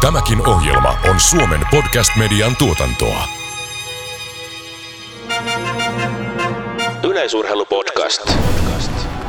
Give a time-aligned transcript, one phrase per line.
[0.00, 3.24] Tämäkin ohjelma on Suomen podcast-median tuotantoa.
[7.04, 8.32] Yleisurheilupodcast.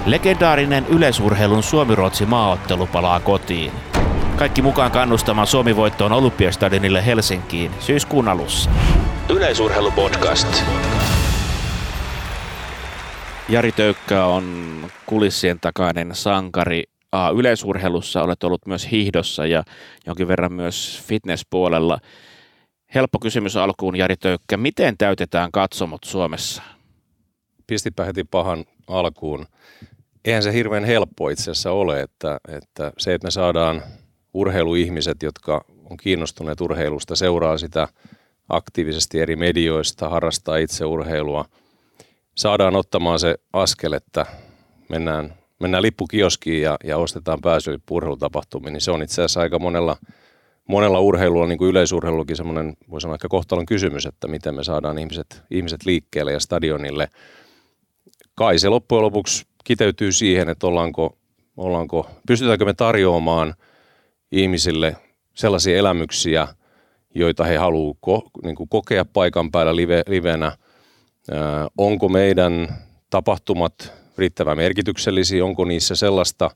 [0.06, 3.72] Legendaarinen yleisurheilun Suomi-Ruotsi maaottelu palaa kotiin.
[4.36, 8.70] Kaikki mukaan kannustamaan Suomi-voittoon Olympiastadionille Helsinkiin syyskuun alussa.
[9.30, 10.64] Yleisurheilupodcast.
[13.50, 14.76] Jari Töykkä on
[15.06, 16.91] kulissien takainen sankari.
[17.12, 19.64] A, yleisurheilussa olet ollut myös hiihdossa ja
[20.06, 22.00] jonkin verran myös fitnesspuolella.
[22.96, 24.58] Helppo kysymys alkuun, Jari Töykkä.
[24.58, 26.64] Miten täytetään katsomot Suomessa?
[27.68, 29.46] Pistipä heti pahan alkuun.
[30.26, 33.84] Eihän se hirveän helppo itse asiassa ole, että, että se, että me saadaan
[34.34, 37.88] urheiluihmiset, jotka on kiinnostuneet urheilusta, seuraa sitä
[38.50, 41.46] aktiivisesti eri medioista, harrastaa itse urheilua,
[42.36, 44.26] saadaan ottamaan se askel, että
[44.90, 49.98] mennään, mennään lippukioskiin ja, ja ostetaan pääsy urheilutapahtumiin, niin se on itse asiassa aika monella,
[50.68, 54.98] monella urheilulla, niin kuin yleisurheilullakin semmoinen, voi sanoa ehkä kohtalon kysymys, että miten me saadaan
[54.98, 57.10] ihmiset, ihmiset liikkeelle ja stadionille.
[58.36, 61.18] Kai se loppujen lopuksi kiteytyy siihen, että ollaanko,
[61.58, 63.54] ollaanko, pystytäänkö me tarjoamaan
[64.32, 64.96] ihmisille
[65.34, 66.48] sellaisia elämyksiä,
[67.16, 70.58] joita he haluavat ko, niin kuin kokea paikan päällä live, livenä.
[71.32, 72.76] Ää, onko meidän
[73.10, 76.52] tapahtumat riittävän merkityksellisiä, onko niissä sellaista,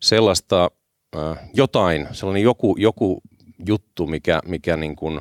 [0.00, 0.70] sellaista
[1.16, 3.20] ää, jotain, sellainen joku, joku
[3.66, 5.20] juttu, mikä, mikä niin kuin,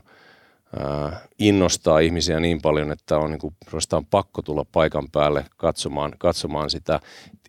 [0.80, 3.56] ää, innostaa ihmisiä niin paljon, että on, niin kuin,
[4.10, 7.00] pakko tulla paikan päälle katsomaan, katsomaan sitä.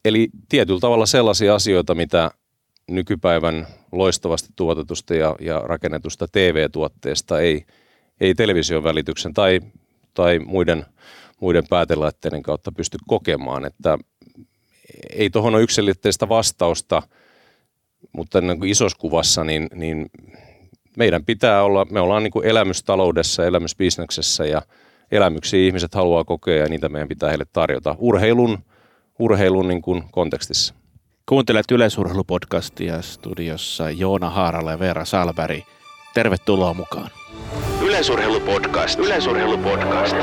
[0.04, 2.30] Eli tietyllä tavalla sellaisia asioita, mitä
[2.90, 7.66] nykypäivän loistavasti tuotetusta ja, ja rakennetusta TV-tuotteesta ei,
[8.20, 9.60] ei television välityksen tai,
[10.14, 10.86] tai muiden,
[11.40, 13.64] muiden päätelaitteiden kautta pysty kokemaan.
[13.64, 13.98] Että
[15.12, 17.02] ei tuohon ole yksilitteistä vastausta,
[18.12, 20.10] mutta niin kuin isossa kuvassa niin, niin
[20.96, 24.62] meidän pitää olla, me ollaan niin kuin elämystaloudessa, elämysbisneksessä ja
[25.10, 28.58] elämyksiä ihmiset haluaa kokea ja niitä meidän pitää heille tarjota urheilun,
[29.18, 30.74] urheilun niin kuin kontekstissa.
[31.28, 35.60] Kuuntelet yleisurheilupodcastia studiossa Joona Haarala ja Veera Salberg.
[36.14, 37.10] Tervetuloa mukaan.
[37.82, 38.98] Yleisurheilupodcast.
[38.98, 40.16] Yleisurheilupodcast.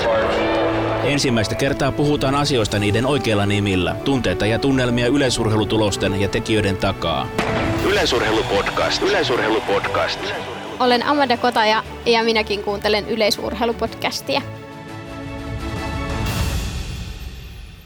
[1.03, 7.27] Ensimmäistä kertaa puhutaan asioista niiden oikeilla nimillä, tunteita ja tunnelmia yleisurheilutulosten ja tekijöiden takaa.
[7.85, 9.01] Yleisurheilupodcast.
[9.01, 10.19] Yleisurheilupodcast.
[10.79, 14.41] Olen Amanda Kotaja ja minäkin kuuntelen yleisurheilupodcastia.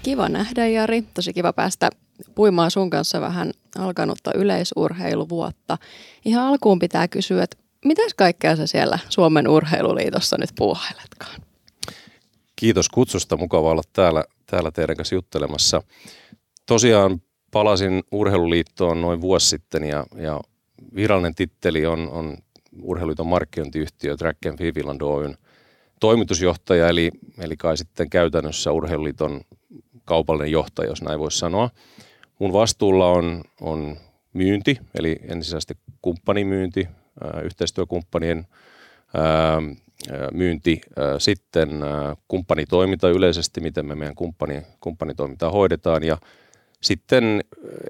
[0.03, 1.90] Kiva nähdä Jari, tosi kiva päästä
[2.36, 5.78] puimaan sun kanssa vähän alkanutta yleisurheiluvuotta.
[6.26, 11.44] Ihan alkuun pitää kysyä, että mitäs kaikkea sä siellä Suomen urheiluliitossa nyt puuhailetkaan?
[12.55, 15.81] Kiitos kutsusta, mukava olla täällä, täällä teidän kanssa juttelemassa.
[16.66, 17.21] Tosiaan
[17.51, 20.41] palasin urheiluliittoon noin vuosi sitten ja, ja
[20.95, 22.38] virallinen titteli on, on
[22.81, 25.38] urheiluliiton markkinointiyhtiö Track and Finland Oyn
[25.99, 29.41] toimitusjohtaja, eli, eli kai sitten käytännössä urheiluliiton
[30.05, 31.69] kaupallinen johtaja, jos näin voisi sanoa.
[32.39, 33.97] Mun vastuulla on, on
[34.33, 36.87] myynti, eli ensisijaisesti kumppanimyynti,
[37.23, 38.47] ää, yhteistyökumppanien
[40.33, 40.81] myynti,
[41.17, 41.69] sitten
[42.27, 46.17] kumppanitoiminta yleisesti, miten me meidän kumppani, kumppanitoimintaa hoidetaan ja
[46.81, 47.41] sitten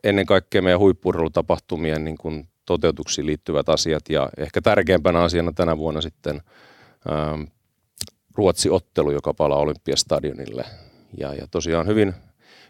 [0.03, 6.01] ennen kaikkea meidän huippurheilutapahtumien niin kuin toteutuksiin liittyvät asiat ja ehkä tärkeimpänä asiana tänä vuonna
[6.01, 6.41] sitten
[8.35, 10.65] Ruotsi-ottelu, joka palaa Olympiastadionille.
[11.17, 12.13] Ja, ja tosiaan hyvin,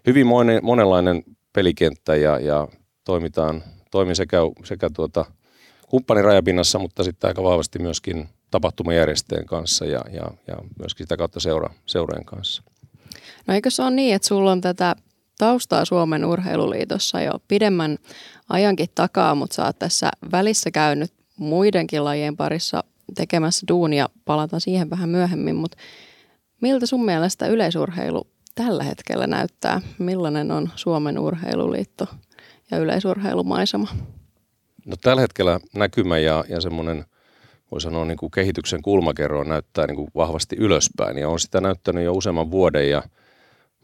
[0.07, 0.27] hyvin
[0.61, 1.23] monenlainen
[1.53, 2.67] pelikenttä ja, ja
[3.03, 5.25] toimitaan, toimin sekä, sekä tuota,
[5.89, 11.39] kumppanin rajapinnassa, mutta sitten aika vahvasti myöskin tapahtumajärjestäjän kanssa ja, ja, ja myöskin sitä kautta
[11.39, 12.63] seura, seurojen kanssa.
[13.47, 14.95] No eikö se ole niin, että sulla on tätä
[15.37, 17.97] taustaa Suomen urheiluliitossa jo pidemmän
[18.49, 22.83] ajankin takaa, mutta sä oot tässä välissä käynyt muidenkin lajien parissa
[23.15, 25.77] tekemässä duunia, palataan siihen vähän myöhemmin, mutta
[26.61, 29.81] miltä sun mielestä yleisurheilu tällä hetkellä näyttää?
[29.99, 32.07] Millainen on Suomen urheiluliitto
[32.71, 33.87] ja yleisurheilumaisema?
[34.85, 37.05] No tällä hetkellä näkymä ja, ja semmoinen,
[37.75, 42.03] voi sanoa niin kuin kehityksen kulmakerro näyttää niin kuin vahvasti ylöspäin ja on sitä näyttänyt
[42.03, 43.03] jo useamman vuoden ja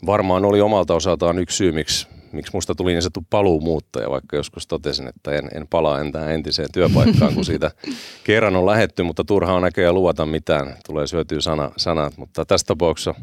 [0.05, 4.67] varmaan oli omalta osaltaan yksi syy, miksi, miksi musta tuli niin sanottu paluumuuttaja, vaikka joskus
[4.67, 7.71] totesin, että en, en palaa enää entiseen työpaikkaan, kun siitä
[8.23, 12.67] kerran on lähetty, mutta turhaa on näköjään luvata mitään, tulee syötyä sana, sanat, mutta tässä
[12.67, 13.15] tapauksessa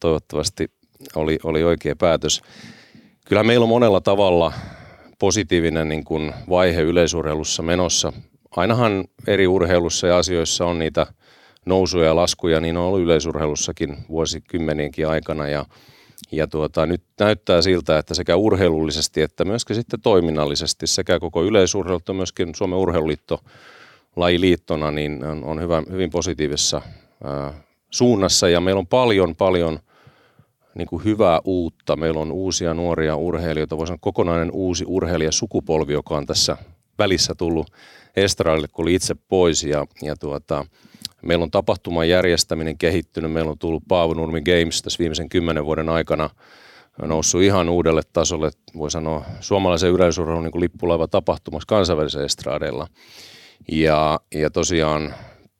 [0.00, 0.70] toivottavasti
[1.14, 2.42] oli, oli oikea päätös.
[3.26, 4.52] Kyllä meillä on monella tavalla
[5.18, 8.12] positiivinen niin kuin vaihe yleisurheilussa menossa.
[8.56, 11.06] Ainahan eri urheilussa ja asioissa on niitä
[11.66, 15.48] nousuja ja laskuja, niin on ollut yleisurheilussakin vuosikymmenienkin aikana.
[15.48, 15.66] Ja,
[16.32, 21.98] ja tuota, nyt näyttää siltä, että sekä urheilullisesti että myöskin sitten toiminnallisesti sekä koko yleisurheilu
[21.98, 23.40] että myöskin Suomen urheiluliitto
[24.16, 26.82] lajiliittona, niin on, on hyvä, hyvin positiivisessa
[27.24, 27.52] ää,
[27.90, 29.78] suunnassa ja meillä on paljon, paljon
[30.74, 31.96] niin kuin hyvää uutta.
[31.96, 36.56] Meillä on uusia nuoria urheilijoita, voisi sanoa kokonainen uusi urheilijasukupolvi, joka on tässä
[36.98, 37.66] välissä tullut
[38.16, 40.66] estradille, kun oli itse pois ja, ja tuota,
[41.22, 45.88] meillä on tapahtuman järjestäminen kehittynyt, meillä on tullut Paavo Nurmi Games tässä viimeisen kymmenen vuoden
[45.88, 46.30] aikana.
[47.02, 52.86] Noussut ihan uudelle tasolle, voi sanoa suomalaisen yleisurheilun niin lippulaiva tapahtumassa kansainvälisellä estradeilla.
[53.72, 55.14] Ja, ja tosiaan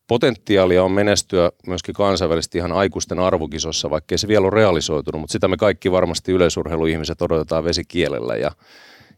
[0.06, 5.48] potentiaalia on menestyä myöskin kansainvälisesti ihan aikuisten arvokisossa, vaikkei se vielä ole realisoitunut, mutta sitä
[5.48, 8.36] me kaikki varmasti yleisurheiluihmiset odotetaan vesikielellä.
[8.36, 8.50] Ja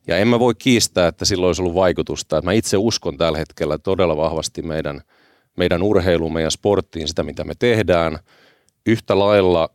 [0.06, 2.42] ja en mä voi kiistää, että silloin olisi ollut vaikutusta.
[2.42, 5.00] Mä itse uskon tällä hetkellä todella vahvasti meidän,
[5.56, 8.18] meidän urheilumme ja sporttiin, sitä mitä me tehdään.
[8.86, 9.68] Yhtä lailla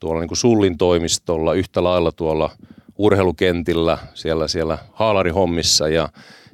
[0.00, 2.50] tuolla niin kuin Sullin toimistolla, yhtä lailla tuolla
[2.98, 6.08] urheilukentillä, siellä, siellä haalarihommissa ja,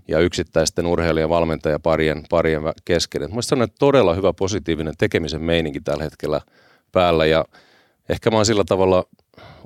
[0.08, 3.22] ja yksittäisten urheilijan valmentaja parien, parien kesken.
[3.22, 6.40] Mielestäni on todella hyvä positiivinen tekemisen meininki tällä hetkellä
[6.92, 7.44] päällä ja
[8.08, 9.05] ehkä mä oon sillä tavalla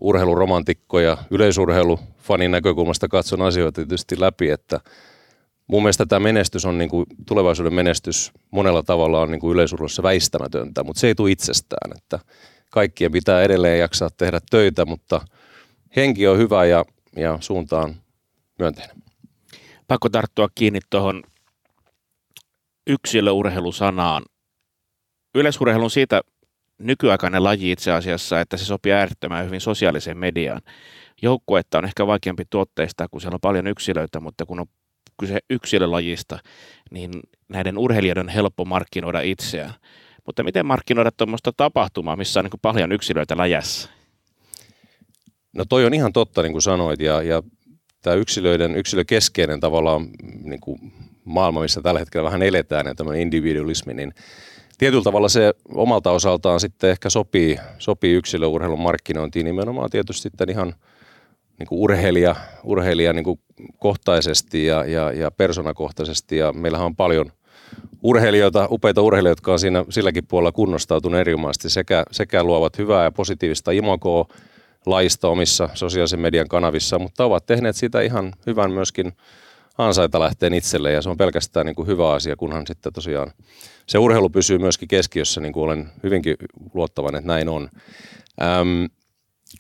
[0.00, 4.80] urheiluromantikko ja yleisurheilufanin näkökulmasta katson asioita tietysti läpi, että
[5.66, 10.02] mun mielestä tämä menestys on niin kuin, tulevaisuuden menestys monella tavalla on niin kuin yleisurheilussa
[10.02, 12.18] väistämätöntä, mutta se ei tule itsestään, että
[12.70, 15.20] kaikkien pitää edelleen jaksaa tehdä töitä, mutta
[15.96, 16.84] henki on hyvä ja,
[17.16, 17.94] ja suunta on
[18.58, 18.96] myönteinen.
[19.88, 21.22] Pakko tarttua kiinni tuohon
[22.86, 24.22] yksilöurheilusanaan.
[25.34, 26.20] Yleisurheilu on siitä
[26.80, 30.60] nykyaikainen laji itse asiassa, että se sopii äärettömän hyvin sosiaaliseen mediaan.
[31.22, 34.66] Joukkuetta on ehkä vaikeampi tuotteista, kun siellä on paljon yksilöitä, mutta kun on
[35.20, 36.38] kyse yksilölajista,
[36.90, 37.10] niin
[37.48, 39.74] näiden urheilijoiden on helppo markkinoida itseään.
[40.26, 43.88] Mutta miten markkinoida tuommoista tapahtumaa, missä on niin paljon yksilöitä läjässä?
[45.52, 47.42] No toi on ihan totta, niin kuin sanoit, ja, ja
[48.02, 50.08] tämä yksilöiden, yksilökeskeinen tavallaan
[50.42, 50.92] niin kuin
[51.24, 54.14] maailma, missä tällä hetkellä vähän eletään, ja tämmöinen individualismi, niin
[54.80, 60.74] tietyllä tavalla se omalta osaltaan sitten ehkä sopii, sopii yksilöurheilun markkinointiin nimenomaan tietysti sitten ihan
[61.58, 63.40] niin kuin urheilija, urheilija niin kuin
[63.78, 66.36] kohtaisesti ja, ja, ja persoonakohtaisesti.
[66.36, 67.32] Ja meillähän on paljon
[68.02, 71.70] urheilijoita, upeita urheilijoita, jotka on siinä silläkin puolella kunnostautunut erinomaisesti.
[71.70, 74.26] Sekä, sekä luovat hyvää ja positiivista imagoa
[74.86, 79.12] laista omissa sosiaalisen median kanavissa, mutta ovat tehneet siitä ihan hyvän myöskin
[79.86, 83.32] ansaita lähteen itselle ja se on pelkästään niin kuin hyvä asia, kunhan sitten tosiaan
[83.86, 86.36] se urheilu pysyy myöskin keskiössä, niin kuin olen hyvinkin
[86.74, 87.68] luottavan, että näin on.
[88.60, 88.88] Öm,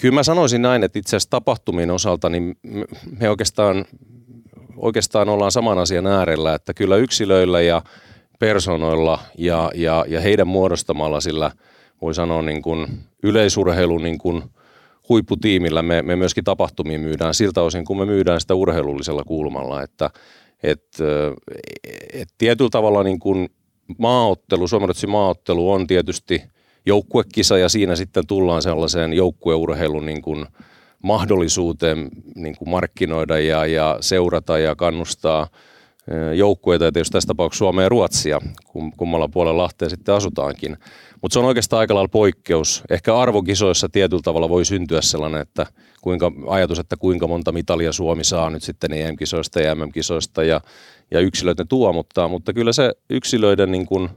[0.00, 2.58] kyllä mä sanoisin näin, että itse asiassa tapahtumien osalta niin
[3.20, 3.84] me oikeastaan,
[4.76, 7.82] oikeastaan ollaan saman asian äärellä, että kyllä yksilöillä ja
[8.38, 11.50] personoilla ja, ja, ja heidän muodostamalla sillä
[12.02, 12.86] voi sanoa niin kuin
[13.22, 14.42] yleisurheilun niin kuin
[15.10, 17.34] huipputiimillä me, me myöskin tapahtumia myydään.
[17.34, 20.10] Siltä osin, kun me myydään sitä urheilullisella kulmalla, että
[20.62, 20.84] et,
[22.12, 23.48] et tietyllä tavalla niin kuin
[23.98, 26.42] maaottelu, Suomen maaottelu on tietysti
[26.86, 30.46] joukkuekisa ja siinä sitten tullaan sellaiseen joukkueurheilun niin kuin
[31.02, 35.48] mahdollisuuteen niin kuin markkinoida ja, ja seurata ja kannustaa
[36.34, 38.40] joukkueita, ja tietysti tässä tapauksessa Suomea ja Ruotsia,
[38.96, 40.76] kummalla puolella Lahteen sitten asutaankin.
[41.22, 42.82] Mutta se on oikeastaan aika lailla poikkeus.
[42.90, 45.66] Ehkä arvokisoissa tietyllä tavalla voi syntyä sellainen, että
[46.00, 50.60] kuinka, ajatus, että kuinka monta mitalia Suomi saa nyt sitten EM-kisoista ja MM-kisoista ja,
[51.10, 54.08] ja yksilöt ne tuo, mutta, mutta kyllä se yksilöiden, niin kuin,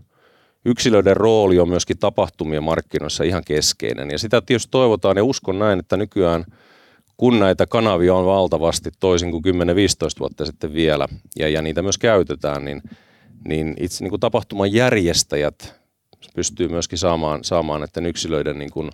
[0.65, 4.12] yksilöiden rooli on myöskin tapahtumien markkinoissa ihan keskeinen.
[4.12, 6.45] Ja sitä tietysti toivotaan ja uskon näin, että nykyään
[7.17, 9.48] kun näitä kanavia on valtavasti toisin kuin 10-15
[10.20, 11.08] vuotta sitten vielä
[11.39, 12.82] ja, ja niitä myös käytetään, niin,
[13.48, 15.84] niin itse niin kuin tapahtuman järjestäjät
[16.36, 18.89] pystyy myöskin saamaan, saamaan näiden yksilöiden niin kuin,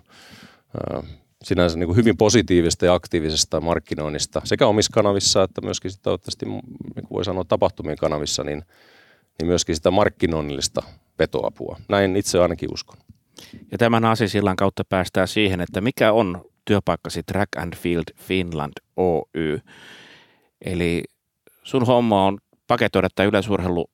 [0.94, 1.02] äh,
[1.42, 6.46] sinänsä niin kuin hyvin positiivista ja aktiivisesta markkinoinnista sekä omissa kanavissa että myöskin sitä toivottavasti,
[6.46, 6.62] niin
[6.94, 8.62] kuin voi sanoa tapahtumien kanavissa, niin,
[9.38, 10.82] niin myöskin sitä markkinoinnillista
[11.18, 11.80] vetoapua.
[11.88, 12.98] Näin itse ainakin uskon.
[13.72, 19.60] Ja tämän asiasillan kautta päästään siihen, että mikä on työpaikkasi Track and Field Finland Oy.
[20.64, 21.02] Eli
[21.62, 23.90] sun homma on paketoida tämä yleisurheilu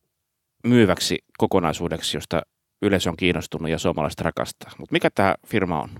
[0.65, 2.43] myyväksi kokonaisuudeksi, josta
[2.83, 4.71] yleisö on kiinnostunut ja suomalaiset rakastaa.
[4.79, 5.91] Mutta mikä tämä firma on?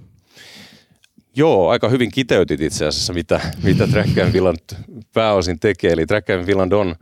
[1.37, 4.59] Joo, aika hyvin kiteytit itse asiassa, mitä, mitä Track and Finland
[5.13, 5.93] pääosin tekee.
[5.93, 6.97] Eli Track and Finland on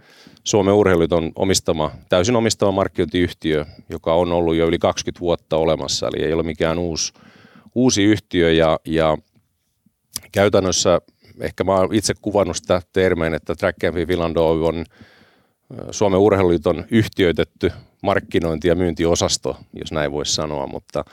[0.44, 6.24] Suomen urheiluton omistama, täysin omistama markkinointiyhtiö, joka on ollut jo yli 20 vuotta olemassa, eli
[6.24, 7.12] ei ole mikään uusi,
[7.74, 8.52] uusi yhtiö.
[8.52, 9.18] Ja, ja
[10.32, 11.00] käytännössä
[11.40, 14.84] ehkä mä oon itse kuvannut sitä termeen, että Track and Finland Oy on
[15.90, 21.04] Suomen urheiluliiton yhtiöitetty markkinointi- ja myyntiosasto, jos näin voisi sanoa, mutta,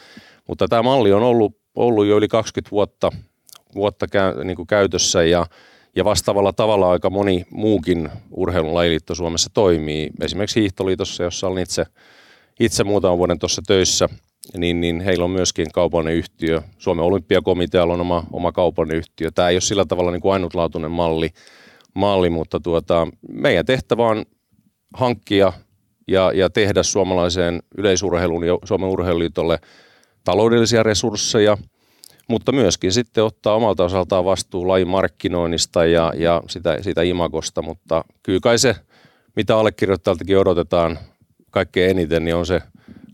[0.48, 3.12] mutta tämä malli on ollut, ollut jo yli 20 vuotta,
[3.75, 5.46] vuotta käy, niin kuin käytössä ja,
[5.96, 10.10] Ja vastaavalla tavalla aika moni muukin urheilun lajiliitto Suomessa toimii.
[10.22, 11.86] Esimerkiksi Hiihtoliitossa, jossa olen itse,
[12.60, 14.10] itse muutaman vuoden tuossa töissä,
[14.58, 16.62] niin, niin heillä on myöskin kaupallinen yhtiö.
[16.77, 19.31] Suomen olympiakomitealla on oma, oma kaupallinen yhtiö.
[19.31, 21.29] Tämä ei ole sillä tavalla niin kuin ainutlaatuinen malli,
[21.93, 24.25] malli mutta tuota, meidän tehtävä on
[24.93, 25.53] hankkia
[26.08, 29.60] ja, ja tehdä suomalaiseen yleisurheiluun ja Suomen urheiluliitolle
[30.24, 31.58] taloudellisia resursseja,
[32.27, 38.05] mutta myöskin sitten ottaa omalta osaltaan vastuu lajin markkinoinnista ja, ja sitä, sitä imagosta, mutta
[38.24, 38.75] kyllä kai se,
[39.36, 41.00] mitä allekirjoittajaltakin odotetaan
[41.51, 42.62] kaikkein eniten, niin on se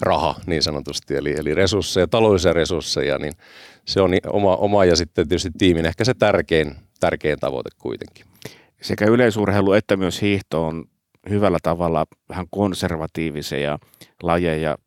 [0.02, 3.34] raha niin sanotusti, eli, eli resursseja, taloudellisia resursseja, niin
[3.86, 8.26] se on oma, oma ja sitten tietysti tiimin ehkä se tärkein, tärkein tavoite kuitenkin.
[8.82, 10.86] Sekä yleisurheilu että myös hiihto on
[11.30, 13.80] hyvällä tavalla vähän konservatiivisia
[14.24, 14.78] lajeja.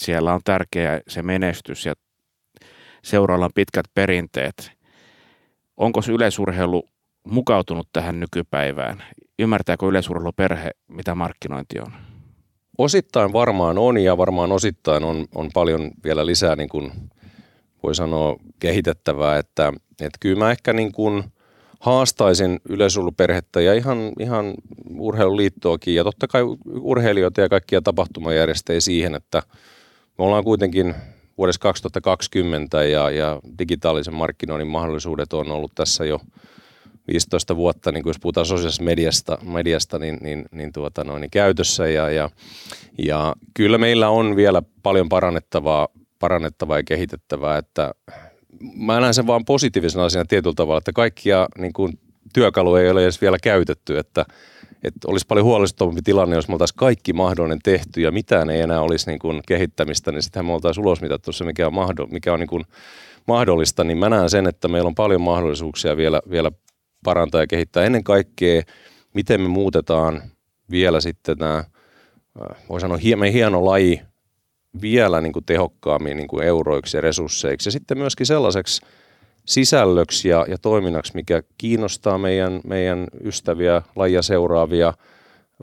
[0.00, 1.94] Siellä on tärkeä se menestys ja
[3.04, 4.72] seuraalla on pitkät perinteet.
[5.76, 6.88] Onko se yleisurheilu
[7.26, 9.02] mukautunut tähän nykypäivään?
[9.38, 12.09] Ymmärtääkö yleisurheiluperhe, mitä markkinointi on?
[12.80, 16.92] Osittain varmaan on ja varmaan osittain on, on paljon vielä lisää niin kuin
[17.82, 21.24] voi sanoa kehitettävää, että, että kyllä mä ehkä niin kuin–
[21.80, 24.54] haastaisin yleisurheiluperhettä ja ihan, ihan
[24.98, 26.42] urheiluliittoakin ja totta kai
[26.80, 29.42] urheilijoita ja kaikkia tapahtumajärjestäjiä siihen, että
[30.18, 30.94] me ollaan kuitenkin
[31.38, 36.20] vuodessa 2020 ja, ja digitaalisen markkinoinnin mahdollisuudet on ollut tässä jo
[37.08, 41.30] 15 vuotta, niin kuin jos puhutaan sosiaalisesta mediasta, mediasta niin, niin, niin, tuota noin, niin
[41.30, 41.88] käytössä.
[41.88, 42.30] Ja, ja,
[42.98, 45.88] ja kyllä meillä on vielä paljon parannettavaa,
[46.18, 47.94] parannettavaa ja kehitettävää, että
[48.74, 51.98] mä näen sen vaan positiivisena asiana tietyllä tavalla, että kaikkia niin kuin,
[52.34, 54.24] työkaluja ei ole edes vielä käytetty, että,
[54.84, 58.80] että olisi paljon huolestuttavampi tilanne, jos me oltaisiin kaikki mahdollinen tehty ja mitään ei enää
[58.80, 62.40] olisi niin kuin kehittämistä, niin sittenhän me oltaisiin ulosmitattu se, mikä on, mahdoll- mikä on
[62.40, 62.64] niin kuin
[63.26, 66.52] mahdollista, niin mä näen sen, että meillä on paljon mahdollisuuksia vielä, vielä
[67.04, 67.84] parantaa ja kehittää.
[67.84, 68.62] Ennen kaikkea,
[69.14, 70.22] miten me muutetaan
[70.70, 72.98] vielä sitten tämä, äh, voi sanoa,
[73.32, 74.00] hieno laji
[74.80, 78.82] vielä niin kuin tehokkaammin niin kuin euroiksi ja resursseiksi ja sitten myöskin sellaiseksi
[79.44, 84.94] sisällöksi ja, ja toiminnaksi, mikä kiinnostaa meidän, meidän ystäviä, lajia seuraavia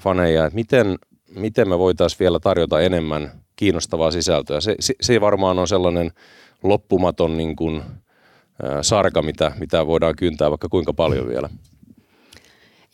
[0.02, 0.96] faneja, että miten,
[1.36, 4.62] miten me voitaisiin vielä tarjota enemmän kiinnostavaa sisältöä.
[4.62, 6.12] Se, se, se varmaan on sellainen
[6.64, 7.84] loppumaton niin kuin,
[8.82, 11.50] sarka, mitä, mitä voidaan kyntää vaikka kuinka paljon vielä.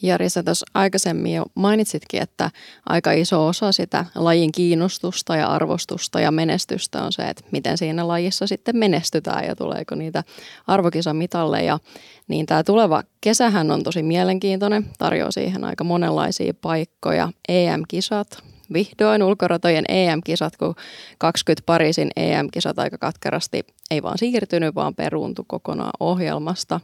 [0.01, 2.51] Jari, sä tuossa aikaisemmin jo mainitsitkin, että
[2.89, 8.07] aika iso osa sitä lajin kiinnostusta ja arvostusta ja menestystä on se, että miten siinä
[8.07, 10.23] lajissa sitten menestytään ja tuleeko niitä
[10.67, 11.79] arvokisamitalleja.
[12.27, 17.29] Niin tämä tuleva kesähän on tosi mielenkiintoinen, tarjoaa siihen aika monenlaisia paikkoja.
[17.49, 18.43] EM-kisat,
[18.73, 20.75] vihdoin ulkoratojen EM-kisat, kun
[21.17, 26.79] 20 Pariisin EM-kisat aika katkerasti ei vaan siirtynyt, vaan peruuntu kokonaan ohjelmasta.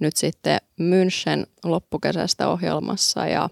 [0.00, 3.48] Nyt sitten München loppukesästä ohjelmassa ja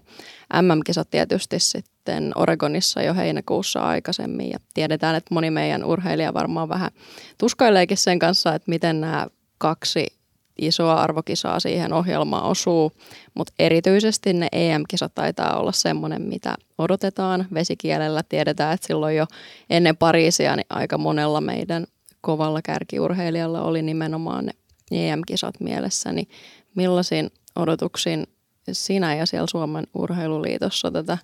[0.61, 4.49] MM-kisat tietysti sitten Oregonissa jo heinäkuussa aikaisemmin.
[4.49, 6.91] Ja tiedetään, että moni meidän urheilija varmaan vähän
[7.37, 10.07] tuskaileekin sen kanssa, että miten nämä kaksi
[10.57, 12.91] isoa arvokisaa siihen ohjelmaan osuu,
[13.33, 18.23] mutta erityisesti ne EM-kisat taitaa olla semmoinen, mitä odotetaan vesikielellä.
[18.29, 19.25] Tiedetään, että silloin jo
[19.69, 21.85] ennen Pariisia niin aika monella meidän
[22.21, 24.53] kovalla kärkiurheilijalla oli nimenomaan ne
[24.91, 26.27] EM-kisat mielessä, niin
[26.75, 28.27] millaisin odotuksin
[28.71, 31.17] sinä ja siellä Suomen urheiluliitossa tätä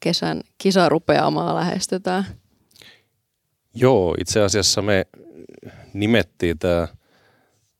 [0.00, 2.24] kesän kisarupeamaa lähestytään?
[3.74, 5.06] Joo, itse asiassa me
[5.94, 6.88] nimettiin tämä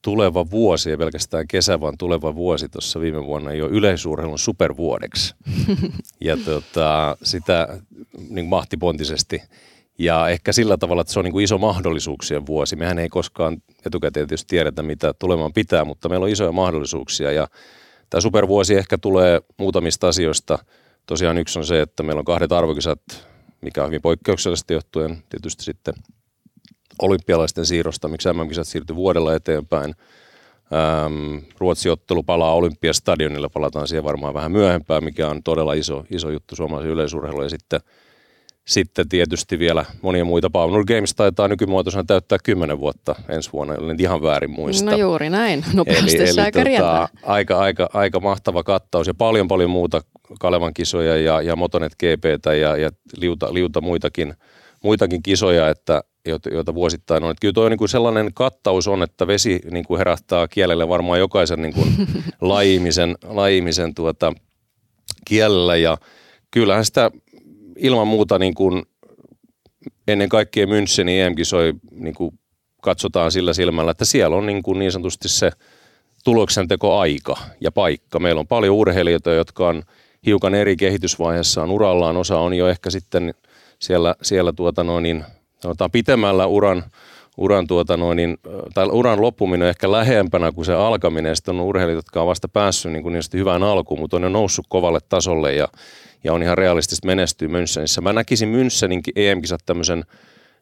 [0.04, 5.34] tuleva vuosi, ei pelkästään kesä, vaan tuleva vuosi tuossa viime vuonna jo yleisurheilun supervuodeksi.
[6.20, 7.78] ja tota, sitä
[8.28, 9.42] niin mahtipontisesti.
[9.98, 12.76] Ja ehkä sillä tavalla, että se on niin kuin iso mahdollisuuksien vuosi.
[12.76, 17.32] Mehän ei koskaan etukäteen tietysti tiedetä, mitä tulemaan pitää, mutta meillä on isoja mahdollisuuksia.
[17.32, 17.48] Ja
[18.10, 20.58] tämä supervuosi ehkä tulee muutamista asioista.
[21.06, 23.28] Tosiaan yksi on se, että meillä on kahdet arvokisat,
[23.60, 25.94] mikä on hyvin poikkeuksellisesti johtuen tietysti sitten–
[27.02, 29.94] olympialaisten siirrosta, miksi MM-kisat siirtyi vuodella eteenpäin.
[30.72, 36.56] Ähm, Ruotsi-ottelu palaa Olympiastadionilla, palataan siihen varmaan vähän myöhempään, mikä on todella iso, iso juttu
[36.56, 37.44] suomalaisen yleisurheiluun.
[37.44, 37.80] Ja sitten,
[38.64, 40.50] sitten tietysti vielä monia muita.
[40.50, 44.90] Power Games taitaa nykymuotoisena täyttää 10 vuotta ensi vuonna, eli ihan väärin muista.
[44.90, 49.48] No juuri näin, nopeasti eli, eli aika tota, aika, aika, aika mahtava kattaus ja paljon
[49.48, 50.00] paljon muuta
[50.40, 54.34] Kalevan kisoja ja, ja Motonet GPtä ja, ja liuta, liuta muitakin,
[54.82, 57.30] muitakin kisoja, että, joita vuosittain on.
[57.30, 61.18] Että kyllä tuo niin kuin sellainen kattaus on, että vesi niin kuin herättää kielelle varmaan
[61.18, 62.08] jokaisen niin kuin
[62.40, 64.32] laimisen, laimisen tuota,
[65.24, 65.98] kielellä ja
[66.50, 67.10] kyllähän sitä
[67.78, 68.82] ilman muuta niin kuin
[70.08, 72.38] ennen kaikkea Münchenin EM-kisoi niin kuin
[72.82, 75.50] katsotaan sillä silmällä, että siellä on niin, kuin niin sanotusti se
[76.24, 78.18] tuloksentekoaika ja paikka.
[78.18, 79.82] Meillä on paljon urheilijoita, jotka on
[80.26, 82.16] hiukan eri kehitysvaiheessaan urallaan.
[82.16, 83.34] Osa on jo ehkä sitten
[83.78, 85.24] siellä, siellä tuota noin,
[85.68, 86.84] niin, pitemmällä uran,
[87.36, 88.38] uran, tuota noin, niin,
[88.74, 91.36] tai uran loppuminen ehkä lähempänä kuin se alkaminen.
[91.36, 94.66] Sitten on urheilijat, jotka on vasta päässyt niin niin hyvään alkuun, mutta on jo noussut
[94.68, 95.68] kovalle tasolle ja,
[96.24, 98.00] ja on ihan realistisesti menestyy Münchenissä.
[98.00, 100.04] Mä näkisin Müncheninkin EM-kisat tämmöisen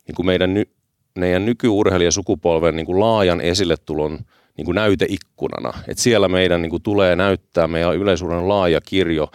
[0.07, 0.63] niin kuin meidän, ny,
[1.19, 4.19] meidän nykyurheilijasukupolven niin kuin laajan esilletulon
[4.57, 5.73] niin kuin näyteikkunana.
[5.89, 9.29] Et siellä meidän niin kuin tulee näyttää meidän yleisuuden laaja kirjo,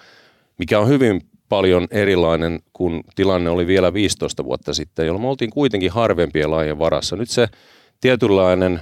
[0.58, 5.52] mikä on hyvin paljon erilainen kuin tilanne oli vielä 15 vuotta sitten, jolloin me oltiin
[5.52, 7.16] kuitenkin harvempien lajien varassa.
[7.16, 7.48] Nyt se
[8.02, 8.80] tietynlainen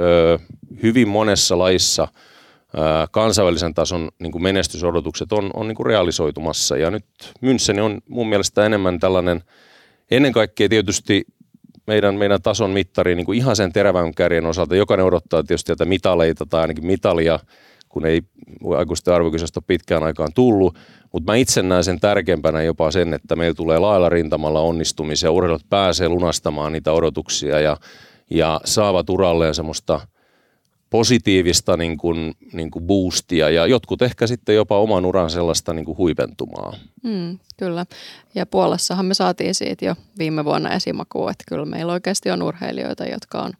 [0.00, 0.38] ö,
[0.82, 2.08] hyvin monessa lajissa
[2.74, 2.78] ö,
[3.10, 6.76] kansainvälisen tason niin kuin menestysodotukset on, on niin kuin realisoitumassa.
[6.76, 7.04] Ja nyt
[7.44, 9.42] München on mun mielestä enemmän tällainen,
[10.10, 11.24] ennen kaikkea tietysti
[11.86, 14.76] meidän, meidän tason mittari niin kuin ihan sen terävän kärjen osalta.
[14.76, 17.38] Jokainen odottaa tietysti tätä mitaleita tai ainakin mitalia,
[17.96, 18.22] kun ei
[18.76, 20.78] aikuisten arvokisasta pitkään aikaan tullut.
[21.12, 25.30] Mutta mä itse näen sen tärkeämpänä jopa sen, että meillä tulee lailla rintamalla onnistumisia.
[25.30, 27.76] Urheilut pääsee lunastamaan niitä odotuksia ja,
[28.30, 30.00] ja saavat uralleen semmoista
[30.90, 35.84] positiivista niin kuin, niin kuin boostia ja jotkut ehkä sitten jopa oman uran sellaista niin
[35.84, 36.72] kuin huipentumaa.
[37.02, 37.86] Mm, kyllä.
[38.34, 43.04] Ja Puolassahan me saatiin siitä jo viime vuonna esimakua, että kyllä meillä oikeasti on urheilijoita,
[43.04, 43.52] jotka on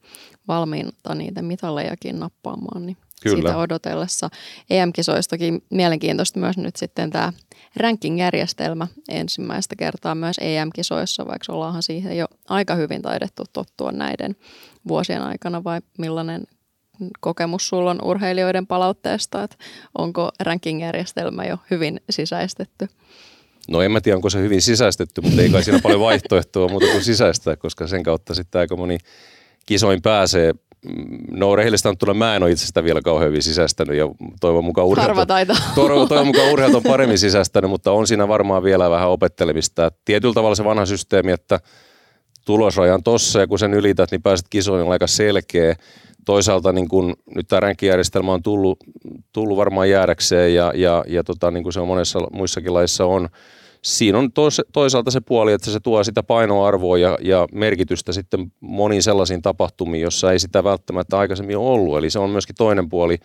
[0.48, 2.86] valmiita niitä mitallejakin nappaamaan.
[2.86, 3.36] Niin Kyllä.
[3.36, 4.28] sitä odotellessa.
[4.70, 7.32] EM-kisoistakin mielenkiintoista myös nyt sitten tämä
[7.76, 14.36] ranking-järjestelmä ensimmäistä kertaa myös EM-kisoissa, vaikka ollaanhan siihen jo aika hyvin taidettu tottua näiden
[14.88, 16.44] vuosien aikana, vai millainen
[17.20, 19.56] kokemus sulla on urheilijoiden palautteesta, että
[19.98, 22.88] onko ranking-järjestelmä jo hyvin sisäistetty?
[23.68, 26.86] No en mä tiedä, onko se hyvin sisäistetty, mutta ei kai siinä paljon vaihtoehtoa muuta
[26.86, 28.98] kuin sisäistää, koska sen kautta sitten aika moni
[29.66, 30.54] kisoin pääsee
[31.30, 34.08] No rehellistä on tulla, mä en ole itse sitä vielä kauhean hyvin sisäistänyt ja
[34.40, 35.16] toivon mukaan urheilut,
[35.74, 39.90] toivon, toivon mukaan urheilut on paremmin sisäistänyt, mutta on siinä varmaan vielä vähän opettelemista.
[40.04, 41.60] Tietyllä tavalla se vanha systeemi, että
[42.44, 45.76] tulosraja on tossa ja kun sen ylität, niin pääset kisoihin aika selkeä.
[46.24, 48.78] Toisaalta niin kun, nyt tämä ränkkijärjestelmä on tullut,
[49.32, 53.28] tullut varmaan jäädäkseen ja, ja, ja tota, niin kuin se on monessa muissakin laissa on,
[53.82, 54.30] siinä on
[54.72, 60.02] toisaalta se puoli, että se tuo sitä painoarvoa ja, ja merkitystä sitten moniin sellaisiin tapahtumiin,
[60.02, 61.98] jossa ei sitä välttämättä aikaisemmin ollut.
[61.98, 63.18] Eli se on myöskin toinen puoli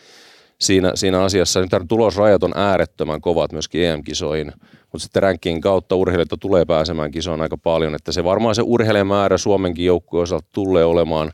[0.62, 1.62] siinä, siinä asiassa.
[1.62, 7.42] Nyt tulosrajat on äärettömän kovat myöskin EM-kisoihin, mutta sitten rankin kautta urheilijoita tulee pääsemään kisoon
[7.42, 7.96] aika paljon.
[7.96, 11.32] Että se varmaan se urheilijamäärä Suomenkin joukkueen osalta tulee olemaan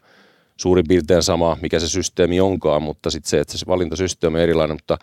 [0.57, 4.75] suurin piirtein sama, mikä se systeemi onkaan, mutta sitten se, että se valintasysteemi on erilainen,
[4.75, 4.97] mutta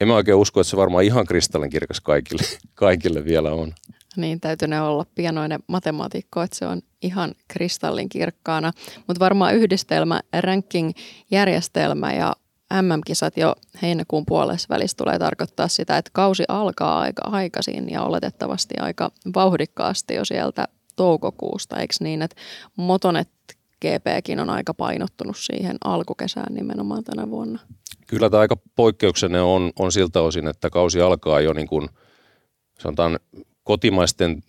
[0.00, 2.42] en mä oikein usko, että se varmaan ihan kristallinkirkas kaikille,
[2.74, 3.72] kaikille vielä on.
[4.16, 8.72] Niin, täytyy ne olla pienoinen matemaatikko, että se on ihan kristallinkirkkaana.
[9.06, 12.32] Mutta varmaan yhdistelmä, ranking-järjestelmä ja
[12.82, 18.74] MM-kisat jo heinäkuun puolessa välissä tulee tarkoittaa sitä, että kausi alkaa aika aikaisin ja oletettavasti
[18.80, 22.36] aika vauhdikkaasti jo sieltä toukokuusta, eikö niin, että
[22.76, 23.28] Motonet
[23.80, 27.58] GPkin on aika painottunut siihen alkukesään nimenomaan tänä vuonna.
[28.06, 31.88] Kyllä tämä aika poikkeuksellinen on, on siltä osin, että kausi alkaa jo niin kuin,
[32.78, 33.18] sanotaan
[33.64, 34.42] kotimaisten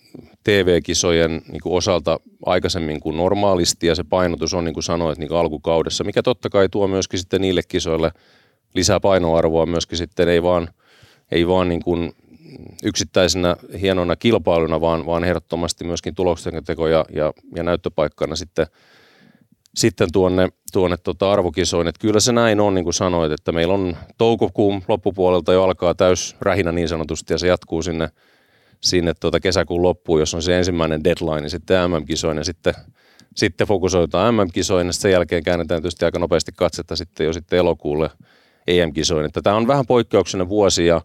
[0.43, 5.27] TV-kisojen niin kuin osalta aikaisemmin kuin normaalisti ja se painotus on niin kuin sanoit niin
[5.27, 8.11] kuin alkukaudessa, mikä totta kai tuo myöskin sitten niille kisoille
[8.75, 10.69] lisää painoarvoa myöskin sitten ei vaan,
[11.31, 12.11] ei vaan niin kuin
[12.83, 18.67] yksittäisenä hienona kilpailuna, vaan, vaan ehdottomasti myöskin tuloksen ja, ja, ja näyttöpaikkana sitten–
[19.75, 21.87] sitten tuonne, tuonne tota arvokisoin.
[21.87, 25.93] Että kyllä se näin on, niin kuin sanoit, että meillä on toukokuun loppupuolelta jo alkaa
[25.93, 28.09] täys rähinä niin sanotusti ja se jatkuu sinne,
[28.81, 32.73] sinne tuota kesäkuun loppuun, jos on se ensimmäinen deadline, niin sitten MM-kisoin ja sitten,
[33.35, 38.09] sitten fokusoitaan MM-kisoin ja sen jälkeen käännetään tietysti aika nopeasti katsetta sitten jo sitten elokuulle
[38.67, 39.25] EM-kisoin.
[39.25, 41.01] Että tämä on vähän poikkeuksellinen vuosi ja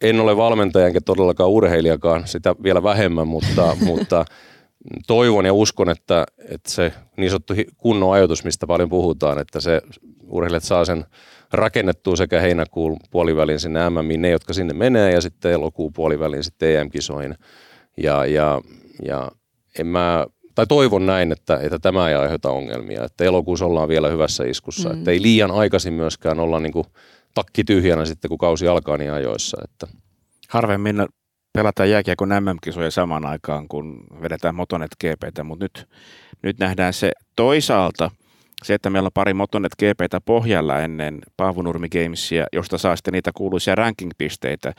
[0.00, 4.24] en ole valmentaja enkä todellakaan urheilijakaan, sitä vielä vähemmän, mutta, mutta
[5.06, 9.82] toivon ja uskon, että, että se niin sanottu kunnon ajoitus, mistä paljon puhutaan, että se
[10.28, 11.04] urheilijat saa sen
[11.52, 16.76] rakennettua sekä heinäkuun puolivälin sinne MMiin, ne jotka sinne menee, ja sitten elokuun puolivälin sitten
[16.76, 17.34] EM-kisoihin.
[18.02, 18.60] Ja, ja,
[19.04, 19.30] ja
[19.78, 24.08] en mä, tai toivon näin, että, että tämä ei aiheuta ongelmia, että elokuussa ollaan vielä
[24.08, 24.98] hyvässä iskussa, mm.
[24.98, 26.86] että ei liian aikaisin myöskään olla niin kuin
[27.34, 29.56] takki tyhjänä sitten, kun kausi alkaa niin ajoissa.
[29.64, 29.86] Että.
[30.48, 31.06] Harvemmin
[31.54, 35.88] pelataan jääkiekon MM-kisoja samaan aikaan, kun vedetään Motonet GPtä, mutta nyt,
[36.42, 38.10] nyt nähdään se toisaalta,
[38.64, 43.30] se, että meillä on pari Motonet GPtä pohjalla ennen Paavunurmi Gamesia, josta saa sitten niitä
[43.34, 44.72] kuuluisia ranking-pisteitä,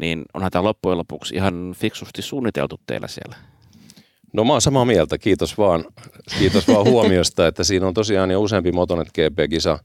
[0.00, 3.36] niin onhan tämä loppujen lopuksi ihan fiksusti suunniteltu teillä siellä.
[4.32, 5.84] No mä oon samaa mieltä, kiitos vaan,
[6.38, 9.78] kiitos vaan huomiosta, että siinä on tosiaan jo useampi Motonet GP-kisa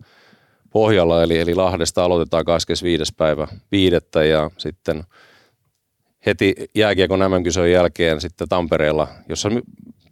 [0.69, 3.13] pohjalla, eli, eli Lahdesta aloitetaan 25.
[3.17, 5.03] päivä viidettä ja sitten
[6.25, 9.49] heti jääkiekon mm jälkeen sitten Tampereella, jossa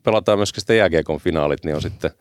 [0.03, 2.11] pelataan myöskin sitten jääkiekon finaalit, niin on sitten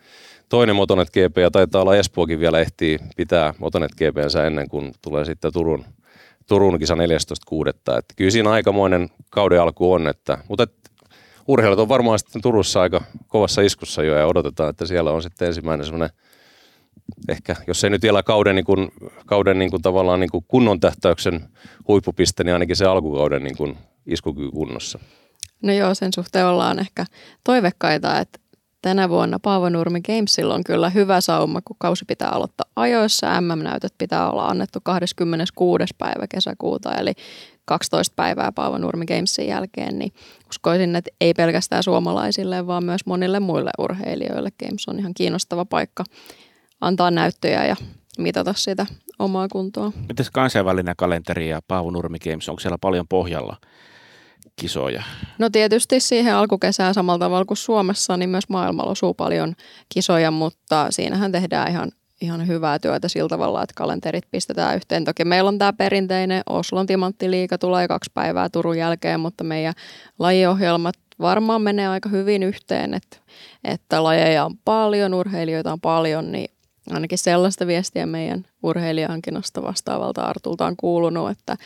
[0.48, 5.24] toinen Motonet GP ja taitaa olla Espookin vielä ehtii pitää Motonet GPnsä ennen kuin tulee
[5.24, 5.84] sitten Turun,
[6.46, 7.68] Turun kisa 14.6.
[7.68, 10.72] Että kyllä siinä aikamoinen kauden alku on, että, mutta et,
[11.48, 15.48] urheilut on varmaan sitten Turussa aika kovassa iskussa jo ja odotetaan, että siellä on sitten
[15.48, 16.10] ensimmäinen semmoinen
[17.28, 18.88] ehkä, jos ei nyt vielä kauden, niin kuin,
[19.26, 21.48] kauden niin kuin tavallaan niin kuin kunnon tähtäyksen
[21.88, 24.98] huippupiste, niin ainakin se alkukauden niin kuin iskukyky kunnossa.
[25.62, 27.04] No joo, sen suhteen ollaan ehkä
[27.44, 28.38] toivekkaita, että
[28.82, 33.40] tänä vuonna Paavo Nurmi Gamesilla on kyllä hyvä sauma, kun kausi pitää aloittaa ajoissa.
[33.40, 35.84] MM-näytöt pitää olla annettu 26.
[35.98, 37.12] päivä kesäkuuta, eli
[37.64, 40.12] 12 päivää Paavo Nurmi Gamesin jälkeen, niin
[40.50, 46.04] uskoisin, että ei pelkästään suomalaisille, vaan myös monille muille urheilijoille Games on ihan kiinnostava paikka
[46.80, 47.76] antaa näyttöjä ja
[48.18, 48.86] mitata sitä
[49.18, 49.92] omaa kuntoa.
[50.08, 53.56] Mites kansainvälinen kalenteri ja Paavo Nurmi Games, onko siellä paljon pohjalla
[54.56, 55.02] kisoja?
[55.38, 59.54] No tietysti siihen alkukesään samalla tavalla kuin Suomessa, niin myös maailmalla osuu paljon
[59.88, 65.04] kisoja, mutta siinähän tehdään ihan ihan hyvää työtä sillä tavalla, että kalenterit pistetään yhteen.
[65.04, 69.74] Toki meillä on tämä perinteinen Oslon timanttiliiga, tulee kaksi päivää Turun jälkeen, mutta meidän
[70.18, 73.16] lajiohjelmat varmaan menee aika hyvin yhteen, että,
[73.64, 76.50] että lajeja on paljon, urheilijoita on paljon, niin
[76.92, 81.56] ainakin sellaista viestiä meidän urheilijahankinnasta vastaavalta Artulta on kuulunut, että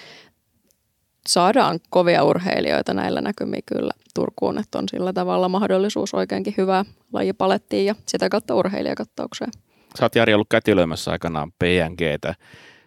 [1.27, 7.87] saadaan kovia urheilijoita näillä näkymiä kyllä Turkuun, että on sillä tavalla mahdollisuus oikeinkin hyvää lajipalettiin
[7.87, 9.51] ja sitä kautta urheilijakattaukseen.
[9.99, 12.35] Sä oot Jari ollut kätilöimässä aikanaan PNGtä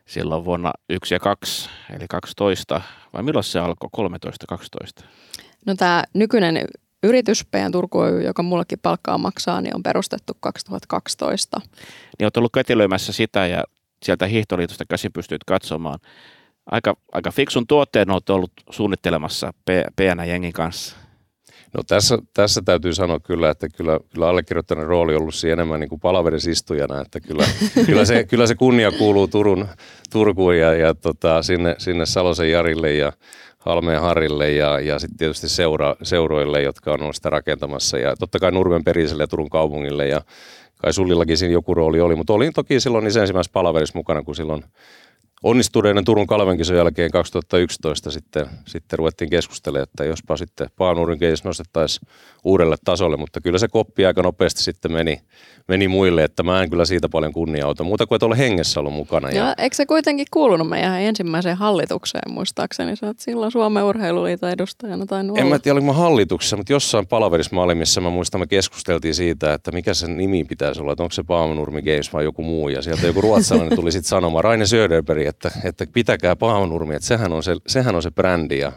[0.08, 2.82] silloin vuonna 1 ja 2, eli 12,
[3.14, 3.90] vai milloin se alkoi,
[5.02, 5.06] 13-12?
[5.66, 6.66] No tämä nykyinen
[7.06, 11.62] yritys PN Turku Oy, joka mullekin palkkaa maksaa, niin on perustettu 2012.
[12.20, 13.64] Niin olet ollut kätilöimässä sitä ja
[14.04, 16.00] sieltä hiihtoliitosta käsin pystyt katsomaan.
[16.72, 19.54] Aika, aika fiksun tuotteen olet ollut suunnittelemassa
[19.96, 20.96] PN-jengin kanssa.
[21.78, 25.80] No tässä, tässä täytyy sanoa kyllä, että kyllä, kyllä allekirjoittaneen rooli on ollut siinä enemmän
[25.80, 27.46] niin kuin palaverisistujana, että kyllä,
[27.86, 29.68] kyllä, se, kyllä se kunnia kuuluu Turun,
[30.12, 33.12] Turkuun ja, ja tota, sinne, sinne Salosen Jarille ja
[33.66, 37.98] Halmeen Harille ja, ja sitten tietysti seura, seuroille, jotka on ollut sitä rakentamassa.
[37.98, 40.22] Ja totta kai Nurmen periselle ja Turun kaupungille ja
[40.78, 44.36] kai Sullillakin siinä joku rooli oli, mutta olin toki silloin niissä ensimmäisessä palaverissa mukana, kun
[44.36, 44.64] silloin
[45.46, 52.08] onnistuneiden Turun kalvenkisojen jälkeen 2011 sitten, sitten ruvettiin keskustelemaan, että jospa sitten Paanurin keis nostettaisiin
[52.44, 55.22] uudelle tasolle, mutta kyllä se koppi aika nopeasti sitten meni,
[55.68, 58.94] meni muille, että mä en kyllä siitä paljon kunnia-auta, muuta kuin että ole hengessä ollut
[58.94, 59.30] mukana.
[59.30, 62.96] Ja, ja eikö se kuitenkin kuulunut meidän ensimmäiseen hallitukseen muistaakseni?
[62.96, 67.08] Sä oot silloin Suomen urheiluliiton edustajana tai En mä tiedä, oliko mä hallituksessa, mutta jossain
[67.08, 70.92] palaverissa mä olin, missä mä muistan, me keskusteltiin siitä, että mikä sen nimi pitäisi olla,
[70.92, 74.44] että onko se Paamanurmi Games vai joku muu, ja sieltä joku ruotsalainen tuli sitten sanomaan,
[74.44, 78.72] Raine Söderberg, että, että pitäkää Paamanurmi, että sehän on se, sehän on se brändi, ja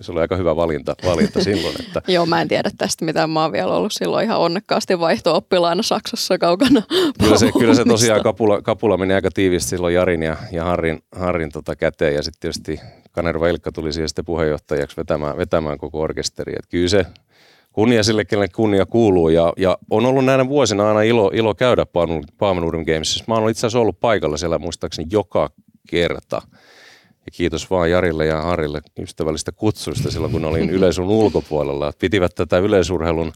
[0.00, 1.74] se oli aika hyvä valinta, valinta silloin.
[1.80, 2.02] Että...
[2.08, 6.38] Joo, mä en tiedä tästä mitään, mä oon vielä ollut silloin ihan onnekkaasti vaihto-oppilaana Saksassa
[6.38, 6.82] kaukana.
[7.22, 11.02] Kyllä se, kyllä se tosiaan kapula, kapula meni aika tiivisti silloin Jarin ja, ja Harrin,
[11.12, 12.80] Harrin tota käteen ja sitten tietysti
[13.12, 16.52] Kanerva Ilkka tuli siihen sitten puheenjohtajaksi vetämään, vetämään koko orkesteri.
[16.58, 17.06] Et kyllä se
[17.72, 21.86] kunnia sille, kenelle kunnia kuuluu ja, ja on ollut näinä vuosina aina ilo, ilo käydä
[22.38, 23.24] Paamenurin Gamesissa.
[23.28, 25.50] Mä oon itse asiassa ollut paikalla siellä muistaakseni joka
[25.88, 26.42] kerta.
[27.26, 31.92] Ja kiitos vaan Jarille ja Harille ystävällistä kutsuista silloin, kun olin yleisun ulkopuolella.
[31.98, 33.32] Pitivät tätä yleisurheilun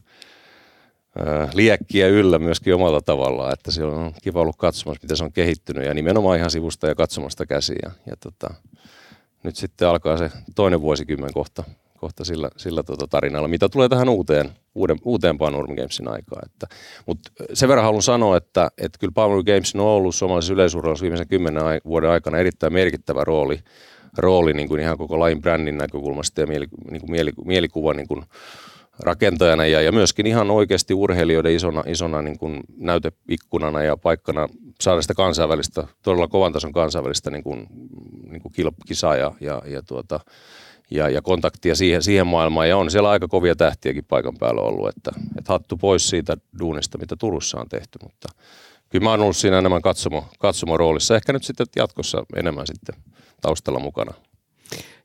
[1.53, 5.85] liekkiä yllä myöskin omalla tavallaan, että siellä on kiva ollut katsomassa, miten se on kehittynyt
[5.85, 7.79] ja nimenomaan ihan sivusta ja katsomasta käsiä.
[7.83, 8.53] Ja, ja tota,
[9.43, 11.63] nyt sitten alkaa se toinen vuosikymmen kohta,
[12.07, 16.41] kohta sillä, sillä tota tarinalla, mitä tulee tähän uuteen, uuden, uuteen Power Gamesin aikaan.
[16.45, 16.67] Että,
[17.05, 21.27] mutta sen verran haluan sanoa, että, että kyllä Power Games on ollut suomalaisessa yleisurheilussa viimeisen
[21.27, 23.59] kymmenen vuoden aikana erittäin merkittävä rooli,
[24.17, 28.23] rooli niin kuin ihan koko lajin brändin näkökulmasta ja mieli, niin kuin mielikuva niin kuin
[28.99, 34.47] rakentajana ja, ja myöskin ihan oikeasti urheilijoiden isona, isona niin kuin näyteikkunana ja paikkana
[34.81, 37.67] saada sitä kansainvälistä, todella kovan tason kansainvälistä niin kuin,
[38.29, 38.53] niin kuin
[38.87, 40.19] kisaa ja, ja, ja, tuota,
[40.91, 42.69] ja, ja kontaktia siihen, siihen maailmaan.
[42.69, 46.97] Ja on siellä aika kovia tähtiäkin paikan päällä ollut, että, että hattu pois siitä duunista,
[46.97, 47.99] mitä Turussa on tehty.
[48.03, 48.29] Mutta
[48.89, 51.15] kyllä mä oon ollut siinä enemmän katsomo, katsomo roolissa.
[51.15, 52.95] Ehkä nyt sitten jatkossa enemmän sitten
[53.41, 54.13] taustalla mukana.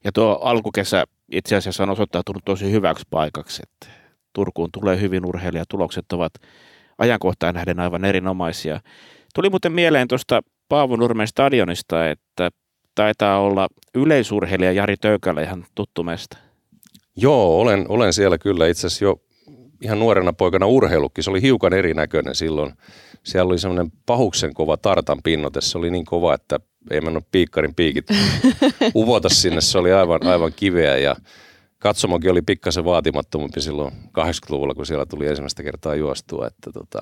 [0.05, 3.62] Ja tuo alkukesä itse asiassa on osoittautunut tosi hyväksi paikaksi.
[3.62, 6.33] Että Turkuun tulee hyvin urheilija, tulokset ovat
[6.99, 8.81] ajankohtaan nähden aivan erinomaisia.
[9.35, 12.51] Tuli muuten mieleen tuosta Paavo Nurmen stadionista, että
[12.94, 16.37] taitaa olla yleisurheilija Jari Töykälä ihan tuttu mestä.
[17.16, 19.20] Joo, olen, olen siellä kyllä itse asiassa jo
[19.83, 21.22] ihan nuorena poikana urheilukki.
[21.22, 22.72] Se oli hiukan erinäköinen silloin.
[23.22, 25.61] Siellä oli semmoinen pahuksen kova tartan pinnote.
[25.61, 28.07] Se oli niin kova, että ei mennyt piikkarin piikit
[28.94, 29.61] uvota sinne.
[29.61, 31.16] Se oli aivan, aivan kiveä ja
[31.83, 36.47] katsomokin oli pikkasen vaatimattomampi silloin 80-luvulla, kun siellä tuli ensimmäistä kertaa juostua.
[36.47, 36.99] Että tota,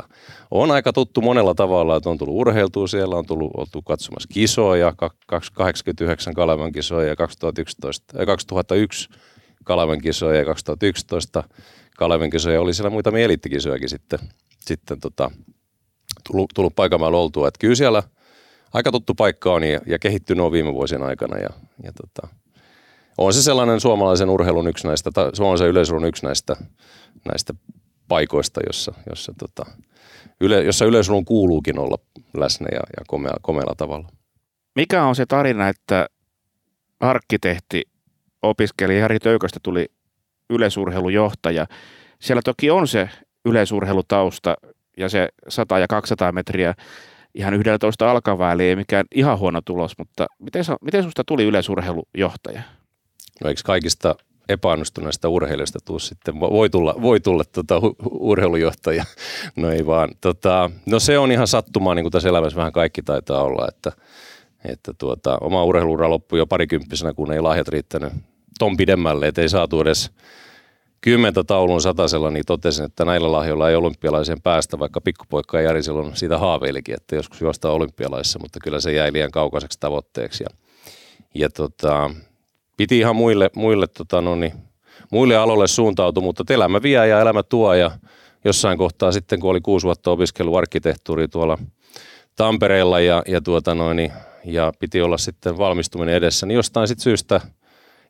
[0.50, 4.94] on aika tuttu monella tavalla, että on tullut urheiltua siellä, on tullut oltu katsomassa kisoja,
[5.54, 9.08] 89 Kalevan kisoja ja 2011, 2001
[9.64, 11.44] Kalevan kisoja ja 2011
[11.96, 12.60] Kalevan kisoja.
[12.60, 14.18] Oli siellä muita eliittikisojakin sitten,
[14.60, 15.30] sitten tota,
[16.28, 17.48] tullut, tullut paikan oltua.
[17.48, 18.02] Että kyllä siellä
[18.72, 21.50] aika tuttu paikka on ja, ja kehittynyt on viime vuosien aikana ja,
[21.82, 22.39] ja tota,
[23.20, 26.56] on se sellainen suomalaisen urheilun yksi näistä, tai suomalaisen yleisurun yksi näistä,
[27.24, 27.54] näistä
[28.08, 29.70] paikoista, jossa, jossa, tota,
[30.40, 31.96] yle, jossa yleisurun kuuluukin olla
[32.34, 34.08] läsnä ja, ja komea, komealla tavalla.
[34.76, 36.06] Mikä on se tarina, että
[37.00, 37.82] arkkitehti
[38.42, 39.86] opiskeli Jari Töyköstä tuli
[40.50, 41.66] yleisurheilujohtaja.
[42.20, 43.08] Siellä toki on se
[43.44, 44.56] yleisurheilutausta
[44.96, 46.74] ja se 100 ja 200 metriä
[47.34, 52.62] ihan 11 alkaväliä ei mikään ihan huono tulos, mutta miten, miten susta tuli yleisurheilujohtaja?
[53.44, 54.14] No eikö kaikista
[54.48, 59.04] epäonnistuneista urheilijoista tuu sitten, voi tulla, voi tulla tota, urheilujohtaja,
[59.56, 60.08] no ei vaan.
[60.20, 63.92] Tota, no se on ihan sattumaa, niin kuin tässä elämässä vähän kaikki taitaa olla, että,
[64.64, 68.12] että tuota, oma urheiluura loppui jo parikymppisenä, kun ei lahjat riittänyt
[68.58, 70.10] ton pidemmälle, että ei saatu edes
[71.00, 76.16] kymmentä taulun satasella, niin totesin, että näillä lahjoilla ei olympialaiseen päästä, vaikka pikkupoikka Jari silloin
[76.16, 80.44] siitä haaveilikin, että joskus juostaa olympialaisissa, mutta kyllä se jäi liian kaukaiseksi tavoitteeksi.
[80.44, 80.50] Ja,
[81.34, 82.10] ja tota,
[82.80, 84.52] piti ihan muille, muille, tota, no niin,
[85.10, 87.74] muille aloille suuntautua, mutta elämä vie ja elämä tuo.
[87.74, 87.90] Ja
[88.44, 91.58] jossain kohtaa sitten, kun oli kuusi vuotta opiskellut arkkitehtuuri tuolla
[92.36, 94.12] Tampereella ja, ja, tuota noin, niin,
[94.44, 97.40] ja piti olla sitten valmistuminen edessä, niin jostain sitten syystä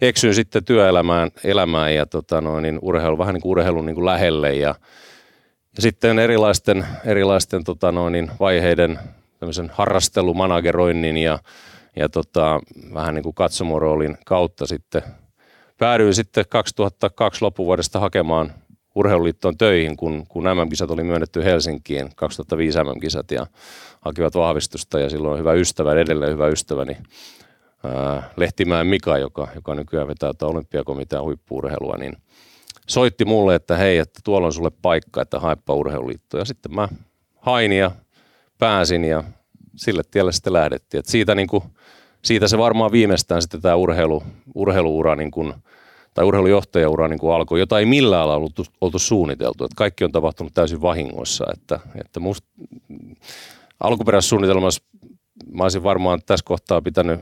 [0.01, 4.07] eksyin sitten työelämään elämään ja tota noin, niin urheilu, vähän niin kuin urheilun niin kuin
[4.07, 4.55] lähelle.
[4.55, 4.75] Ja,
[5.77, 8.99] ja sitten erilaisten, erilaisten tota noin, niin vaiheiden
[9.71, 11.39] harrastelumanageroinnin ja
[11.97, 12.61] ja tota,
[12.95, 15.03] vähän niin kuin katsomoroolin kautta sitten
[15.79, 18.53] päädyin sitten 2002 loppuvuodesta hakemaan
[18.95, 23.47] urheiluliittoon töihin, kun, kun MM-kisat oli myönnetty Helsinkiin, 2005 MM-kisat ja
[24.01, 26.97] hakivat vahvistusta ja silloin hyvä ystävä, edelleen hyvä ystäväni,
[27.85, 32.17] ää, Lehtimäen Mika, joka, joka nykyään vetää olympiakomitean huippuurheilua, niin
[32.89, 36.39] soitti mulle, että hei, että tuolla on sulle paikka, että haeppa urheiluliitto.
[36.39, 36.89] Ja sitten mä
[37.37, 37.91] hain ja
[38.59, 39.25] pääsin ja
[39.77, 40.99] sille tielle sitten lähdettiin.
[40.99, 41.63] Et siitä, niin kuin,
[42.23, 44.23] siitä se varmaan viimeistään sitten tämä urheilu,
[44.55, 45.55] urheiluura niin kuin,
[46.15, 49.65] tai urheilujohtajaura niin kuin alkoi, jota ei millään lailla oltu, oltu suunniteltu.
[49.65, 51.45] Et kaikki on tapahtunut täysin vahingossa.
[51.53, 52.21] Että, että
[53.81, 54.83] alkuperäisessä suunnitelmassa
[55.53, 57.21] mä olisin varmaan tässä kohtaa pitänyt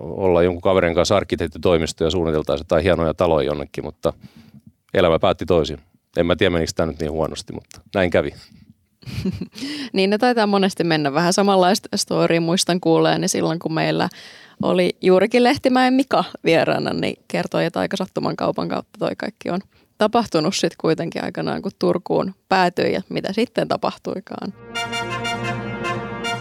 [0.00, 4.12] olla jonkun kaverin kanssa arkkitehtitoimisto ja suunniteltaisiin jotain hienoja taloja jonnekin, mutta
[4.94, 5.78] elämä päätti toisin.
[6.16, 8.34] En mä tiedä, menikö tämä nyt niin huonosti, mutta näin kävi.
[9.92, 12.40] niin ne taitaa monesti mennä vähän samanlaista storya.
[12.40, 14.08] Muistan kuuleeni silloin, kun meillä
[14.62, 19.60] oli juurikin Lehtimäen Mika vieraana, niin kertoi, että aika sattuman kaupan kautta toi kaikki on
[19.98, 24.54] tapahtunut sitten kuitenkin aikanaan, kun Turkuun päätyi ja mitä sitten tapahtuikaan.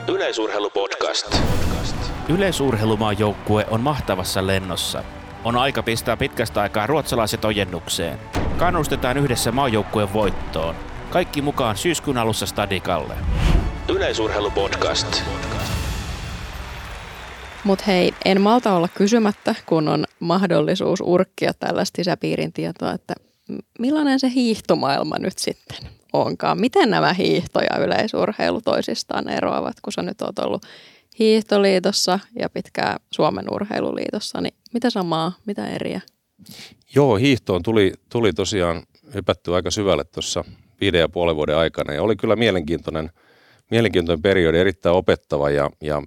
[0.08, 1.38] Yleisurheilupodcast.
[2.30, 5.04] Yleisurheilumaajoukue on mahtavassa lennossa.
[5.44, 8.20] On aika pistää pitkästä aikaa ruotsalaiset ojennukseen.
[8.58, 10.76] Kannustetaan yhdessä maajoukkueen voittoon.
[11.10, 13.14] Kaikki mukaan syyskuun alussa Stadikalle.
[13.90, 15.24] Yleisurheilupodcast.
[17.64, 23.14] Mutta hei, en malta olla kysymättä, kun on mahdollisuus urkkia tällaista sisäpiirin tietoa, että
[23.80, 25.78] millainen se hiihtomaailma nyt sitten
[26.14, 26.60] onkaan?
[26.60, 30.66] Miten nämä hiihto ja yleisurheilu toisistaan eroavat, kun sä nyt oot ollut
[31.20, 36.02] hiihtoliitossa ja pitkään Suomen urheiluliitossa, niin mitä samaa, mitä eriä?
[36.96, 40.44] Joo, hiihtoon tuli, tuli tosiaan hypätty aika syvälle tuossa
[40.82, 41.94] viiden ja puolen vuoden aikana.
[41.94, 43.10] Ja oli kyllä mielenkiintoinen,
[43.72, 46.02] mielenkiintoinen periodi, erittäin opettava ja, ja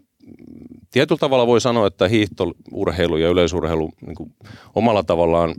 [0.90, 4.32] tietyllä tavalla voi sanoa, että hiihtourheilu ja yleisurheilu niin kuin
[4.74, 5.54] omalla tavallaan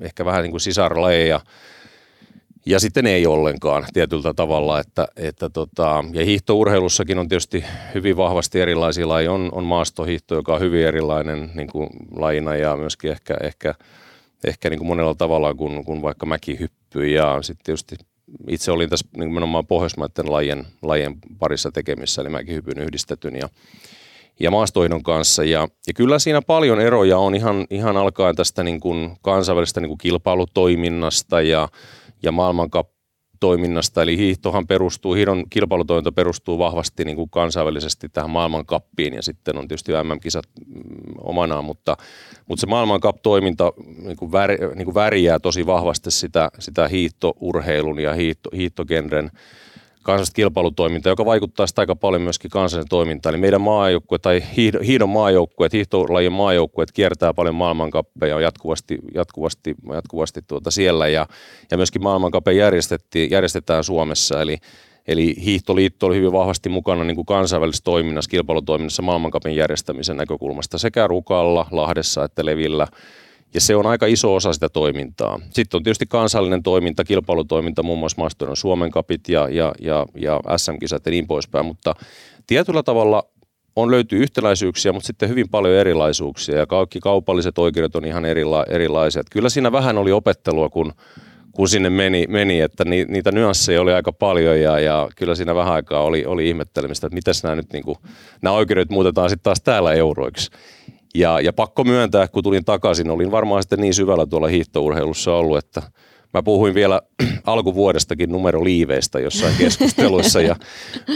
[0.00, 1.40] ehkä vähän niin kuin sisarlajeja
[2.66, 7.64] ja sitten ei ollenkaan tietyllä tavalla, että, että tota, ja hiihtourheilussakin on tietysti
[7.94, 9.32] hyvin vahvasti erilaisia lajeja.
[9.32, 13.74] On, on maastohiihto, joka on hyvin erilainen niin kuin lajina ja myöskin ehkä, ehkä,
[14.44, 17.96] ehkä niin kuin monella tavalla kuin, kuin vaikka mäkihyppy ja sitten tietysti
[18.48, 23.48] itse olin tässä nimenomaan pohjoismaiden lajien, lajien parissa tekemissä, eli mäkin hypyn yhdistetyn ja,
[24.40, 25.44] ja maastoidon kanssa.
[25.44, 29.88] Ja, ja kyllä siinä paljon eroja on ihan, ihan alkaen tästä niin kuin kansainvälisestä niin
[29.88, 31.68] kuin kilpailutoiminnasta ja,
[32.22, 32.88] ja maailmankap
[33.40, 39.58] toiminnasta, eli hiihtohan perustuu, hiihdon kilpailutoiminta perustuu vahvasti niin kuin kansainvälisesti tähän maailmankappiin ja sitten
[39.58, 40.82] on tietysti MM-kisat mm,
[41.18, 41.96] omanaan, mutta,
[42.46, 43.72] mutta se maailmankap-toiminta
[44.02, 49.30] niin kuin vär, niin kuin värjää tosi vahvasti sitä, sitä hiihtourheilun ja hiihto, hiihtogenren
[50.08, 53.34] kansallista kilpailutoimintaa, joka vaikuttaa sitä aika paljon myöskin kansallisen toimintaan.
[53.34, 54.42] Eli meidän maajoukkue tai
[54.86, 61.26] hiidon maajoukkueet, hiihtolajien maajoukkueet kiertää paljon maailmankappeja jatkuvasti, jatkuvasti, jatkuvasti tuota siellä ja,
[61.70, 62.52] ja myöskin maailmankappe
[63.30, 64.42] järjestetään Suomessa.
[64.42, 64.56] Eli,
[65.08, 71.06] Eli Hiihtoliitto oli hyvin vahvasti mukana niin kuin kansainvälisessä toiminnassa, kilpailutoiminnassa maailmankapin järjestämisen näkökulmasta sekä
[71.06, 72.86] Rukalla, Lahdessa että Levillä–
[73.54, 75.40] ja se on aika iso osa sitä toimintaa.
[75.50, 80.40] Sitten on tietysti kansallinen toiminta, kilpailutoiminta, muun muassa maastoiden Suomen kapit ja, ja, ja, ja
[80.56, 81.94] SM-kisat ja niin poispäin, mutta
[82.46, 83.22] tietyllä tavalla
[83.76, 88.64] on löytyy yhtäläisyyksiä, mutta sitten hyvin paljon erilaisuuksia ja kaikki kaupalliset oikeudet on ihan erila,
[88.68, 89.22] erilaisia.
[89.30, 90.92] Kyllä siinä vähän oli opettelua, kun,
[91.52, 95.54] kun sinne meni, meni että ni, niitä nyansseja oli aika paljon ja, ja kyllä siinä
[95.54, 97.98] vähän aikaa oli, oli ihmettelemistä, että miten nämä nyt niin kuin,
[98.42, 100.50] nämä oikeudet muutetaan sitten taas täällä euroiksi.
[101.14, 105.58] Ja, ja pakko myöntää, kun tulin takaisin, olin varmaan sitten niin syvällä tuolla hiihtourheilussa ollut,
[105.58, 105.82] että
[106.34, 107.00] mä puhuin vielä
[107.46, 110.56] alkuvuodestakin numeroliiveistä jossain keskusteluissa ja,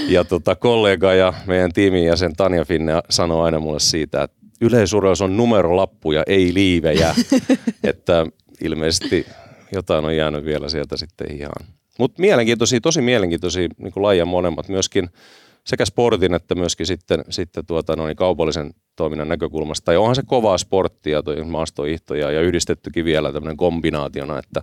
[0.08, 5.20] ja tota, kollega ja meidän tiimin jäsen Tanja Finne sanoi aina mulle siitä, että yleisurheilus
[5.20, 7.14] on numerolappuja, ei liivejä,
[7.84, 8.26] että
[8.64, 9.26] ilmeisesti
[9.72, 11.68] jotain on jäänyt vielä sieltä sitten ihan.
[11.98, 15.08] Mutta mielenkiintoisia, tosi mielenkiintoisia niin lajia molemmat, myöskin
[15.66, 19.92] sekä sportin että myöskin sitten, sitten tuota, no niin kaupallisen toiminnan näkökulmasta.
[19.92, 24.62] Ja onhan se kovaa sporttia, toi maastoihto ja, ja yhdistettykin vielä tämmöinen kombinaationa, että,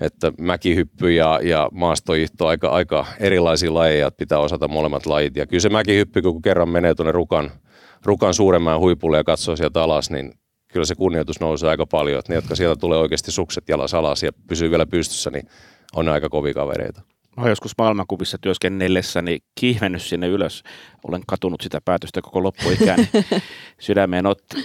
[0.00, 5.36] että mäkihyppy ja, ja maastoihto aika, aika erilaisia lajeja, pitää osata molemmat lajit.
[5.36, 7.50] Ja kyllä se mäkihyppy, kun kerran menee tuonne rukan,
[8.04, 10.32] rukan suuremman huipulle ja katsoo sieltä alas, niin
[10.72, 12.18] kyllä se kunnioitus nousee aika paljon.
[12.18, 15.48] Että ne, jotka sieltä tulee oikeasti sukset jalas alas ja pysyy vielä pystyssä, niin
[15.94, 17.02] on aika kovia kavereita.
[17.36, 20.62] Mä olen joskus maailmankuvissa työskennellessäni kihvennyt sinne ylös.
[21.08, 23.08] Olen katunut sitä päätöstä koko loppuikäni
[23.80, 24.56] sydämeen otti.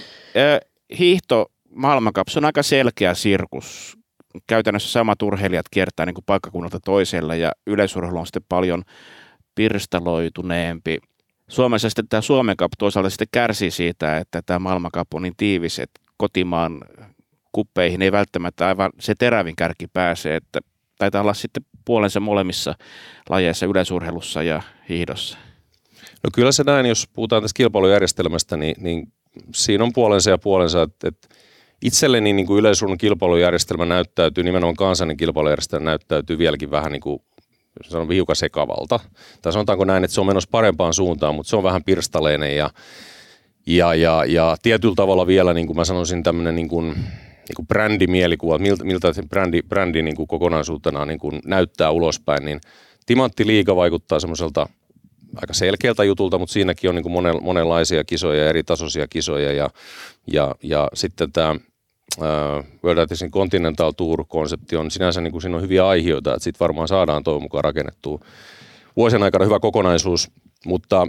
[0.98, 3.98] Hiihto maailmankap, se on aika selkeä sirkus.
[4.46, 8.82] Käytännössä samat urheilijat kiertää niin kuin paikkakunnalta toisella ja yleisurheilu on sitten paljon
[9.54, 10.98] pirstaloituneempi.
[11.48, 15.78] Suomessa sitten tämä Suomen Cup toisaalta sitten kärsii siitä, että tämä maailmankap on niin tiivis,
[15.78, 16.80] että kotimaan
[17.52, 20.60] kuppeihin ei välttämättä aivan se terävin kärki pääse, että
[20.98, 22.74] taitaa olla sitten puolensa molemmissa
[23.28, 25.38] lajeissa, yleisurheilussa ja hiihdossa.
[26.24, 29.12] No kyllä se näin, jos puhutaan tästä kilpailujärjestelmästä, niin, niin
[29.54, 31.28] siinä on puolensa ja puolensa, että, että
[31.82, 37.22] itselleni niin kuin yleisurheilun kilpailujärjestelmä näyttäytyy, nimenomaan kansallinen kilpailujärjestelmä näyttäytyy vieläkin vähän niin kuin
[37.84, 39.00] sanon hiukan sekavalta.
[39.42, 42.70] Tai sanotaanko näin, että se on menossa parempaan suuntaan, mutta se on vähän pirstaleinen ja,
[43.66, 46.96] ja, ja, ja tietyllä tavalla vielä, niin kuin mä sanoisin, tämmöinen niin kuin,
[47.48, 52.44] niin kuin brändimielikuva, miltä, miltä se brändi, brändi niin kuin kokonaisuutena niin kuin näyttää ulospäin,
[52.44, 52.60] niin
[53.06, 54.68] Timantti Liiga vaikuttaa semmoiselta
[55.36, 59.70] aika selkeältä jutulta, mutta siinäkin on niin kuin monen, monenlaisia kisoja, eri tasoisia kisoja ja,
[60.32, 61.56] ja, ja sitten tämä
[62.84, 66.88] World Athletics Continental Tour-konsepti on sinänsä, niin kuin siinä on hyviä aiheita, että sitten varmaan
[66.88, 68.20] saadaan toivon mukaan rakennettua.
[68.96, 70.30] Vuosien aikana hyvä kokonaisuus,
[70.66, 71.06] mutta,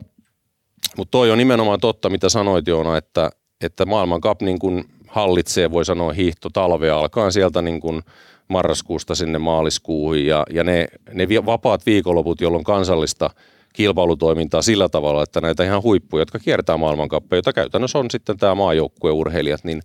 [0.98, 3.30] mutta toi on nimenomaan totta, mitä sanoit Joona, että,
[3.62, 8.02] että maailman cup niin kuin hallitsee, voi sanoa, hiihto talvea alkaen sieltä niin kuin
[8.48, 13.30] marraskuusta sinne maaliskuuhun ja, ja ne, ne vapaat viikonloput, jolloin kansallista
[13.74, 18.56] kilpailutoimintaa sillä tavalla, että näitä ihan huippuja, jotka kiertää maailmankappeja, joita käytännössä on sitten tämä
[18.56, 19.82] maajoukkueurheilijat, niin,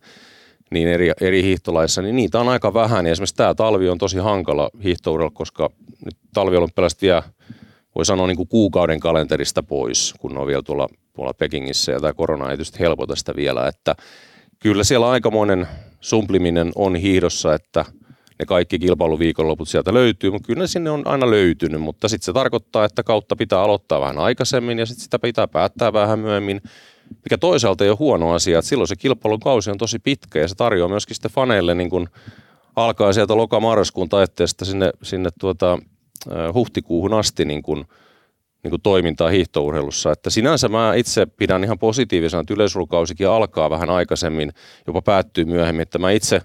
[0.70, 3.06] niin eri, eri hiihtolaissa, niin niitä on aika vähän.
[3.06, 5.70] Ja esimerkiksi tämä talvi on tosi hankala hiihtouralla, koska
[6.04, 7.22] nyt talvi on pelästi vielä,
[7.94, 12.12] voi sanoa niin kuin kuukauden kalenterista pois, kun on vielä tuolla, tuolla Pekingissä ja tämä
[12.12, 13.94] korona ei tietysti helpota sitä vielä, että
[14.60, 15.68] kyllä siellä aikamoinen
[16.00, 17.84] sumpliminen on hiihdossa, että
[18.38, 22.32] ne kaikki kilpailuviikonloput sieltä löytyy, mutta kyllä ne sinne on aina löytynyt, mutta sitten se
[22.32, 26.60] tarkoittaa, että kautta pitää aloittaa vähän aikaisemmin ja sitten sitä pitää päättää vähän myöhemmin,
[27.24, 30.54] mikä toisaalta ei ole huono asia, että silloin se kilpailukausi on tosi pitkä ja se
[30.54, 32.08] tarjoaa myöskin sitten faneille niin kuin
[32.76, 35.78] alkaa sieltä loka-marraskuun taitteesta sinne, sinne tuota,
[36.54, 37.84] huhtikuuhun asti niin kuin–
[38.62, 40.12] niin kuin toimintaa hiihtourheilussa.
[40.12, 44.52] Että sinänsä mä itse pidän ihan positiivisena, että yleisurheilukausikin alkaa vähän aikaisemmin,
[44.86, 45.82] jopa päättyy myöhemmin.
[45.82, 46.42] Että mä itse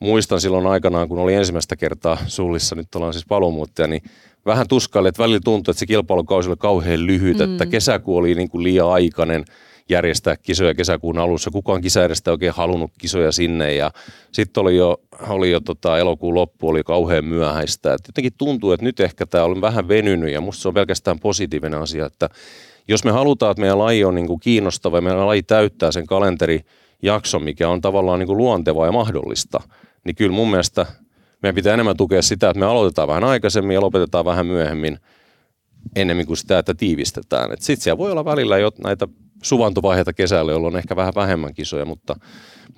[0.00, 4.02] muistan silloin aikanaan, kun oli ensimmäistä kertaa Sullissa, nyt ollaan siis paluumuuttaja, niin
[4.46, 7.44] vähän tuskaille, että välillä tuntui, että se kilpailukausi oli kauhean lyhyt, mm.
[7.44, 9.44] että kesäkuu oli niin kuin liian aikainen–
[9.90, 11.50] järjestää kisoja kesäkuun alussa.
[11.50, 13.90] Kukaan kisajärjestäjä oikein halunnut kisoja sinne ja
[14.32, 17.94] sitten oli jo, oli jo tota, elokuun loppu oli kauhean myöhäistä.
[17.94, 21.18] Et jotenkin tuntuu, että nyt ehkä tämä on vähän venynyt ja musta se on pelkästään
[21.18, 22.28] positiivinen asia, että
[22.88, 26.06] jos me halutaan, että meidän laji on niin kuin kiinnostava ja meidän laji täyttää sen
[26.06, 29.60] kalenterijakson, mikä on tavallaan niin kuin luontevaa ja mahdollista,
[30.04, 30.86] niin kyllä mun mielestä
[31.42, 34.98] meidän pitää enemmän tukea sitä, että me aloitetaan vähän aikaisemmin ja lopetetaan vähän myöhemmin
[35.96, 37.50] ennemmin kuin sitä, että tiivistetään.
[37.50, 39.08] Sitten siellä voi olla välillä jo näitä
[39.42, 42.16] suvantovaiheita kesällä, jolloin on ehkä vähän vähemmän kisoja, mutta,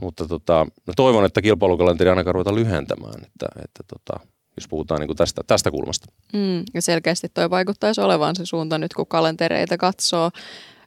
[0.01, 5.09] mutta tota, mä toivon, että kilpailukalenteri ainakaan ruveta lyhentämään, että, että tota, jos puhutaan niin
[5.09, 6.07] kuin tästä, tästä kulmasta.
[6.33, 10.31] Mm, ja selkeästi toi vaikuttaisi olevan se suunta nyt, kun kalentereita katsoo.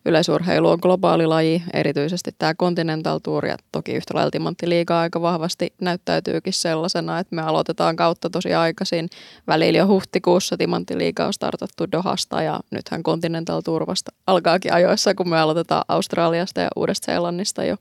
[0.05, 5.73] Yleisurheilu on globaali laji, erityisesti tämä Continental Tour ja toki yhtä lailla Liiga aika vahvasti
[5.81, 9.09] näyttäytyykin sellaisena, että me aloitetaan kautta tosi aikaisin.
[9.47, 10.55] Välillä jo huhtikuussa
[10.95, 16.61] Liiga on startattu Dohasta ja nythän Continental Tour vasta alkaakin ajoissa, kun me aloitetaan Australiasta
[16.61, 17.75] ja Uudesta-Seelannista jo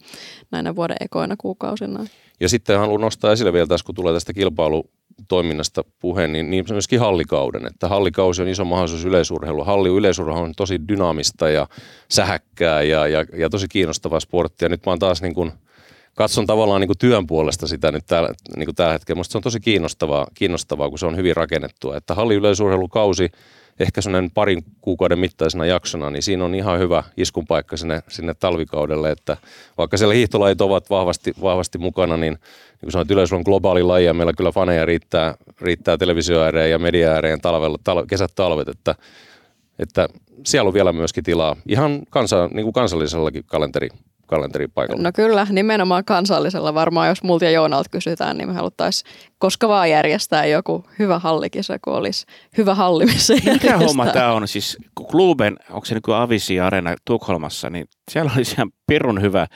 [0.50, 2.06] näinä vuoden ekoina kuukausina.
[2.40, 4.90] Ja sitten haluan nostaa esille vielä tässä, kun tulee tästä kilpailu
[5.28, 7.66] toiminnasta puheen, niin, niin myöskin hallikauden.
[7.66, 9.64] Että hallikausi on iso mahdollisuus yleisurheilu.
[9.64, 11.66] Halli yleisurheilu on tosi dynaamista ja
[12.10, 14.68] sähäkkää ja, ja, ja tosi kiinnostavaa sporttia.
[14.68, 15.52] Nyt mä oon taas niin kuin,
[16.14, 19.18] katson tavallaan niin kuin työn puolesta sitä nyt täällä, niin kuin tällä hetkellä.
[19.18, 21.96] Musta se on tosi kiinnostavaa, kiinnostavaa, kun se on hyvin rakennettua.
[21.96, 23.28] Että halli yleisurheilukausi–
[23.80, 28.34] ehkä sellainen parin kuukauden mittaisena jaksona, niin siinä on ihan hyvä iskun paikka sinne, sinne
[28.34, 29.36] talvikaudelle, että
[29.78, 32.40] vaikka siellä hiihtolajit ovat vahvasti, vahvasti mukana, niin, niin
[32.80, 37.10] kuin sanoit, yleisö on globaali laji ja meillä kyllä faneja riittää, riittää televisioääreen ja media
[37.10, 38.94] ääreen talvella, tal- kesät talvet, että,
[39.78, 40.08] että
[40.46, 43.88] siellä on vielä myöskin tilaa ihan kansa, niin kuin kansallisellakin kalenteri,
[44.26, 45.02] kalenteripaikalla.
[45.02, 49.90] No kyllä, nimenomaan kansallisella varmaan, jos multa ja Joonalta kysytään, niin me haluttaisiin koska vaan
[49.90, 52.26] järjestää joku hyvä hallikisa, kun olisi
[52.58, 54.48] hyvä halli, missä Mikä homma tämä on?
[54.48, 54.78] Siis
[55.10, 59.46] Kluben, onko se niin Avisi Arena Tukholmassa, niin siellä oli ihan pirun hyvä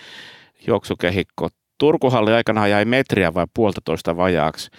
[0.66, 1.48] juoksukehikko.
[1.78, 4.70] Turkuhalli aikanaan jäi metriä vai puolitoista vajaaksi.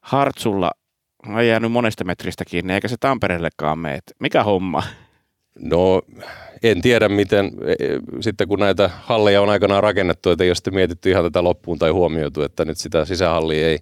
[0.00, 0.70] Hartsulla
[1.26, 3.98] on jäänyt monesta metristä kiinni, eikä se Tampereellekaan mene.
[4.20, 4.82] Mikä homma?
[5.60, 6.02] No
[6.62, 10.54] en tiedä miten, e, e, sitten kun näitä halleja on aikanaan rakennettu, että ei ole
[10.54, 13.78] sitten mietitty ihan tätä loppuun tai huomioitu, että nyt sitä sisähallia ei,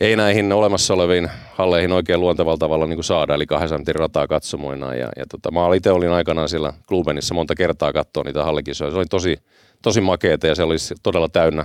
[0.00, 4.94] ei näihin olemassa oleviin halleihin oikein luontevalla tavalla niin kuin saada, eli 200 rataa katsomoina.
[4.94, 8.90] Ja, ja tota, mä itse olin aikanaan siellä Klubenissa monta kertaa katsoa niitä hallikisoja.
[8.90, 9.36] Se oli tosi,
[9.82, 11.64] tosi makeeta ja se oli todella täynnä,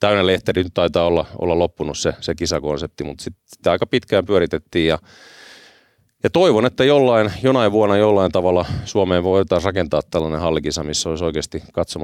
[0.00, 0.62] täynnä lehteri.
[0.62, 4.98] Nyt taitaa olla, olla loppunut se, se kisakonsepti, mutta sitten aika pitkään pyöritettiin ja
[6.22, 11.24] ja toivon, että jollain, jonain vuonna jollain tavalla Suomeen voitaisiin rakentaa tällainen hallikisa, missä olisi
[11.24, 11.62] oikeasti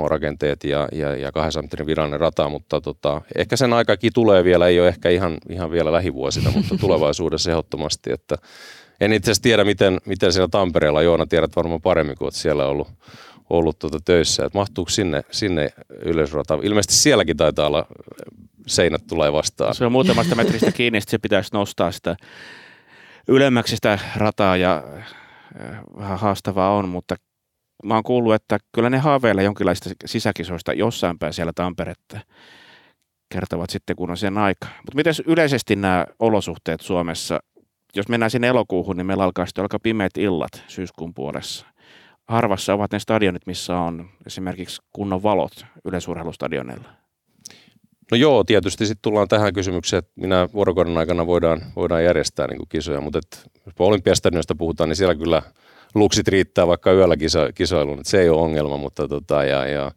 [0.09, 4.67] rakenteet ja, ja, ja 200 metrin virallinen rata, mutta tota, ehkä sen aikakin tulee vielä,
[4.67, 8.37] ei ole ehkä ihan, ihan vielä lähivuosina, mutta tulevaisuudessa ehdottomasti, että
[9.01, 12.67] en itse asiassa tiedä, miten, miten siellä Tampereella, Joona tiedät varmaan paremmin, kuin olet siellä
[12.67, 12.89] ollut,
[13.51, 15.69] ollut tuota töissä, että mahtuuko sinne, sinne
[16.05, 16.59] yleisrata.
[16.63, 17.87] Ilmeisesti sielläkin taitaa olla
[18.67, 19.75] seinät tulee vastaan.
[19.75, 22.17] Se on muutamasta metristä kiinni, että se pitäisi nostaa sitä
[23.29, 27.17] ylemmäksi sitä rataa ja äh, vähän haastavaa on, mutta
[27.85, 32.21] mä oon kuullut, että kyllä ne haaveilee jonkinlaista sisäkisoista jossain päin siellä Tamperetta
[33.33, 34.67] kertovat sitten, kun on sen aika.
[34.67, 37.41] Mutta miten yleisesti nämä olosuhteet Suomessa,
[37.95, 41.67] jos mennään sinne elokuuhun, niin meillä alkaa sitten aika pimeät illat syyskuun puolessa.
[42.29, 46.89] Harvassa ovat ne stadionit, missä on esimerkiksi kunnon valot yleisurheilustadionilla.
[48.11, 52.59] No joo, tietysti sitten tullaan tähän kysymykseen, että minä vuorokauden aikana voidaan, voidaan järjestää niin
[52.59, 55.43] kuin kisoja, mutta et, jos olympiastadionista puhutaan, niin siellä kyllä
[55.95, 59.93] luksit riittää vaikka yöllä kisa, kisailuun, se ei ole ongelma, mutta tota, ja, ja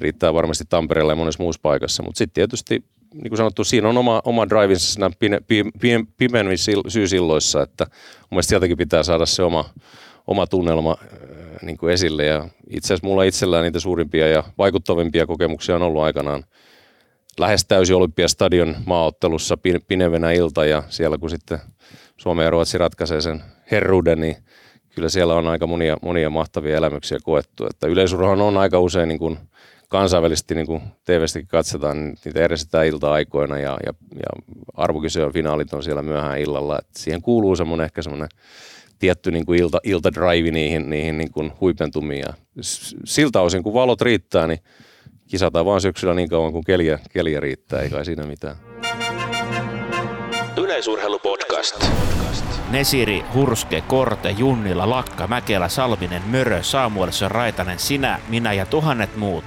[0.00, 2.84] riittää varmasti Tampereella ja monessa muussa paikassa, mutta sitten tietysti
[3.14, 5.40] niin kuin sanottu, siinä on oma, oma drivinsa siinä pime,
[5.80, 6.58] pime, pimemmin
[6.88, 9.64] syysilloissa, että mun mielestä sieltäkin pitää saada se oma,
[10.26, 11.08] oma tunnelma äh,
[11.62, 12.24] niin kuin esille.
[12.24, 16.44] Ja itse asiassa mulla itsellään niitä suurimpia ja vaikuttavimpia kokemuksia on ollut aikanaan
[17.38, 19.58] lähes täysi Olympiastadion maaottelussa
[19.88, 21.58] pinevenä ilta ja siellä kun sitten
[22.16, 24.36] Suomi ja Ruotsi ratkaisee sen herruuden, niin
[24.94, 27.66] kyllä siellä on aika monia, monia mahtavia elämyksiä koettu.
[27.66, 29.38] Että yleisurhan on aika usein niin kuin
[29.88, 35.82] kansainvälisesti, niin kuin TV-stäkin katsotaan, niin niitä järjestetään ilta-aikoina ja, ja, ja arvokisojen finaalit on
[35.82, 36.78] siellä myöhään illalla.
[36.78, 38.28] että siihen kuuluu semmoinen ehkä semmoinen
[38.98, 42.20] tietty niin kuin ilta, ilta-drive niihin, niihin niin kuin huipentumiin.
[42.20, 42.34] Ja
[43.04, 44.58] siltä osin, kun valot riittää, niin
[45.30, 48.56] kisataan vaan syksyllä niin kauan kuin keliä, keliä riittää, ei kai siinä mitään.
[50.56, 51.86] Yleisurheilupodcast.
[52.70, 59.44] Nesiri, Hurske, Korte, Junnila, Lakka, Mäkelä, Salminen, Mörö, Saamuelissa, Raitanen, sinä, minä ja tuhannet muut.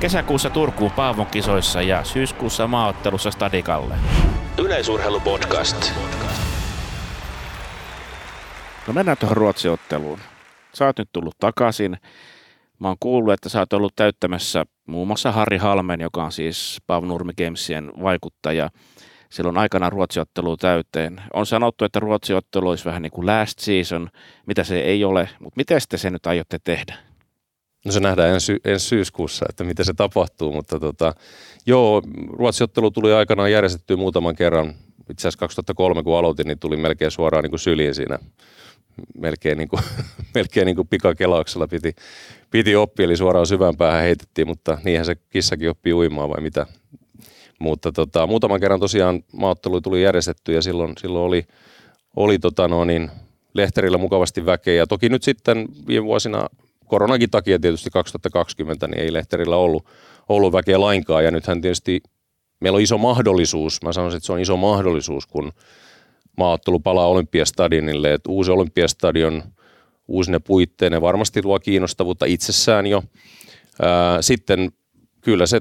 [0.00, 3.94] Kesäkuussa Turkuun Paavon kisoissa ja syyskuussa maaottelussa Stadikalle.
[4.58, 5.92] Yleisurheilupodcast.
[8.86, 10.18] No mennään tuohon Ruotsiotteluun.
[10.74, 11.96] Sä oot nyt tullut takaisin.
[12.80, 16.78] Mä oon kuullut, että sä oot ollut täyttämässä muun muassa Harri Halmen, joka on siis
[16.86, 18.70] Pav Nurmi Gamesien vaikuttaja.
[19.30, 21.22] Silloin aikana ruotsiottelu täyteen.
[21.32, 24.08] On sanottu, että ruotsiottelu olisi vähän niin kuin last season,
[24.46, 26.94] mitä se ei ole, mutta miten te se nyt aiotte tehdä?
[27.84, 31.14] No se nähdään ensi, ensi syyskuussa, että miten se tapahtuu, mutta tota,
[31.66, 32.02] joo,
[32.32, 34.74] ruotsiottelu tuli aikanaan järjestettyä muutaman kerran
[35.10, 38.18] itse asiassa 2003 kun aloitin, niin tuli melkein suoraan niin kuin syliin siinä
[39.18, 39.82] melkein, niin kuin,
[40.34, 41.94] melkein niin kuin pikakelauksella piti,
[42.50, 46.66] piti oppia, eli suoraan syvään päähän heitettiin, mutta niinhän se kissakin oppii uimaan vai mitä.
[47.58, 51.46] Mutta tota, muutaman kerran tosiaan maaottelu tuli järjestetty ja silloin, silloin oli,
[52.16, 53.10] oli tota no niin,
[53.54, 54.74] lehterillä mukavasti väkeä.
[54.74, 56.46] Ja toki nyt sitten viime vuosina
[56.86, 59.86] koronakin takia tietysti 2020, niin ei lehterillä ollut,
[60.28, 61.24] ollut väkeä lainkaan.
[61.24, 62.00] Ja nythän tietysti
[62.60, 65.52] meillä on iso mahdollisuus, mä sanoisin, että se on iso mahdollisuus, kun
[66.36, 69.42] maaottelu palaa Olympiastadionille, että uusi Olympiastadion
[70.10, 73.02] uusine puitteine varmasti luo kiinnostavuutta itsessään jo.
[74.20, 74.72] sitten
[75.20, 75.60] kyllä se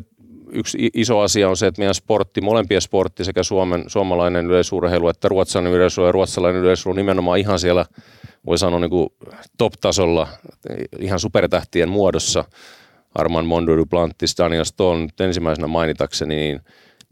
[0.52, 5.28] yksi iso asia on se, että meidän sportti, molempien sportti, sekä Suomen, suomalainen yleisurheilu että
[5.28, 7.86] ruotsalainen yleisurheilu ja ruotsalainen yleisurheilu nimenomaan ihan siellä,
[8.46, 9.10] voi sanoa niin
[9.58, 10.28] top-tasolla,
[11.00, 12.46] ihan supertähtien muodossa.
[13.16, 16.62] Arman Mondo Duplantis, Daniel Stone, ensimmäisenä mainitakseni, niin,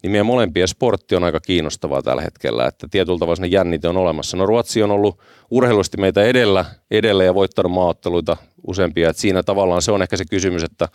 [0.03, 3.97] niin meidän molempien sportti on aika kiinnostavaa tällä hetkellä, että tietyllä tavalla sinne jännite on
[3.97, 4.37] olemassa.
[4.37, 5.19] No Ruotsi on ollut
[5.51, 8.37] urheilusti meitä edellä, edellä ja voittanut maaotteluita
[8.67, 10.89] useampia, että siinä tavallaan se on ehkä se kysymys, että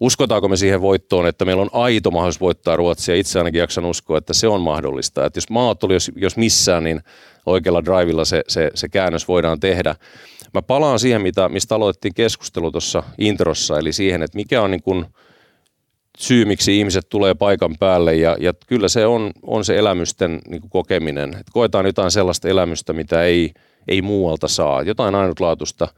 [0.00, 3.14] Uskotaanko me siihen voittoon, että meillä on aito mahdollisuus voittaa Ruotsia?
[3.14, 5.26] Itse ainakin jaksan uskoa, että se on mahdollista.
[5.26, 7.00] Että jos maat oli, jos, jos missään, niin
[7.46, 9.96] oikealla drivilla se, se, se käännös voidaan tehdä.
[10.54, 14.82] Mä palaan siihen, mitä, mistä aloitettiin keskustelu tuossa introssa, eli siihen, että mikä on niin
[14.82, 15.06] kuin
[16.18, 18.14] syy, miksi ihmiset tulee paikan päälle.
[18.14, 21.30] Ja, ja kyllä se on, on se elämysten niin kuin kokeminen.
[21.30, 23.50] Että koetaan jotain sellaista elämystä, mitä ei–
[23.88, 24.82] ei muualta saa.
[24.82, 25.88] Jotain ainutlaatuista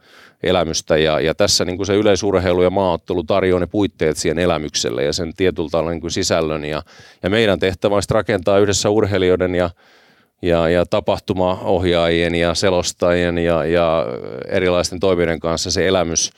[0.43, 5.03] elämystä ja, ja tässä niin kuin se yleisurheilu ja maaottelu tarjoaa ne puitteet siihen elämykselle
[5.03, 6.65] ja sen tietyltä niin kuin sisällön.
[6.65, 6.83] Ja,
[7.23, 9.69] ja meidän tehtävä on rakentaa yhdessä urheilijoiden ja,
[10.41, 14.05] ja, ja tapahtumaohjaajien ja selostajien ja, ja
[14.47, 16.31] erilaisten toimijoiden kanssa se elämys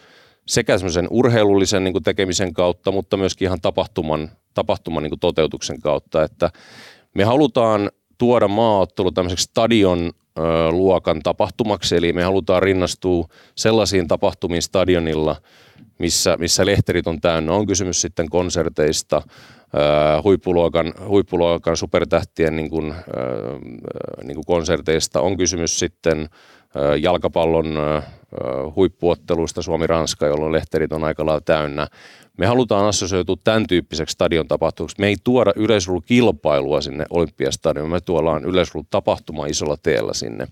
[0.49, 5.81] sekä semmoisen urheilullisen niin kuin tekemisen kautta, mutta myöskin ihan tapahtuman, tapahtuman niin kuin toteutuksen
[5.81, 6.49] kautta, että
[7.15, 10.11] me halutaan tuoda maaottelu tämmöiseksi stadion
[10.71, 13.25] luokan tapahtumaksi, eli me halutaan rinnastua
[13.55, 15.35] sellaisiin tapahtumiin stadionilla,
[15.99, 17.53] missä, missä lehterit on täynnä.
[17.53, 19.21] On kysymys sitten konserteista,
[20.23, 22.93] huippuluokan, huippuluokan supertähtien niin kuin,
[24.23, 26.29] niin kuin konserteista, on kysymys sitten
[27.01, 27.78] jalkapallon
[28.76, 31.88] huippuotteluista Suomi-Ranska, jolloin lehterit on aika lailla täynnä.
[32.38, 34.95] Me halutaan assosioitua tämän tyyppiseksi stadion tapahtumaksi.
[34.99, 38.43] Me ei tuoda yleisurheilukilpailua sinne Olympiastadionille, me tuollaan
[38.89, 40.47] tapahtuma isolla teellä sinne.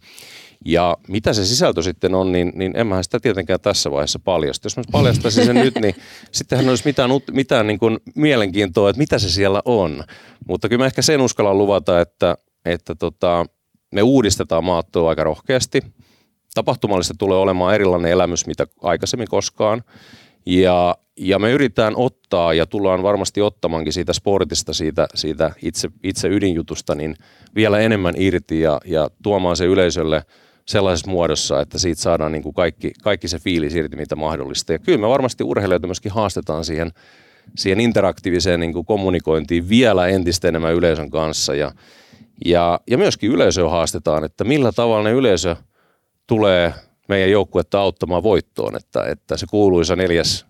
[0.65, 4.65] Ja mitä se sisältö sitten on, niin, niin en mä sitä tietenkään tässä vaiheessa paljasta.
[4.65, 5.95] Jos mä paljastaisin sen nyt, niin
[6.32, 10.03] sittenhän olisi mitään, mitään niin kuin mielenkiintoa, että mitä se siellä on.
[10.47, 13.45] Mutta kyllä mä ehkä sen uskallan luvata, että, että tota,
[13.93, 15.82] me uudistetaan maattoa aika rohkeasti.
[16.58, 19.84] Tapahtumallista tulee olemaan erilainen elämys, mitä aikaisemmin koskaan.
[20.45, 26.28] Ja, ja me yritetään ottaa ja tullaan varmasti ottamankin siitä sportista, siitä, siitä itse, itse
[26.28, 27.16] ydinjutusta, niin
[27.55, 30.24] vielä enemmän irti ja, ja tuomaan se yleisölle
[30.66, 34.74] sellaisessa muodossa, että siitä saadaan niin kuin kaikki, kaikki se fiilis irti, mitä mahdollista.
[34.74, 36.91] Ja kyllä me varmasti urheilijoita myöskin haastetaan siihen,
[37.58, 41.55] siihen interaktiiviseen niin kuin kommunikointiin vielä entistä enemmän yleisön kanssa.
[41.55, 41.72] Ja,
[42.45, 45.55] ja, ja myöskin yleisöä haastetaan, että millä tavalla ne yleisö
[46.28, 46.73] tulee
[47.07, 50.45] meidän joukkuetta auttamaan voittoon, että, että se kuuluisa neljäs,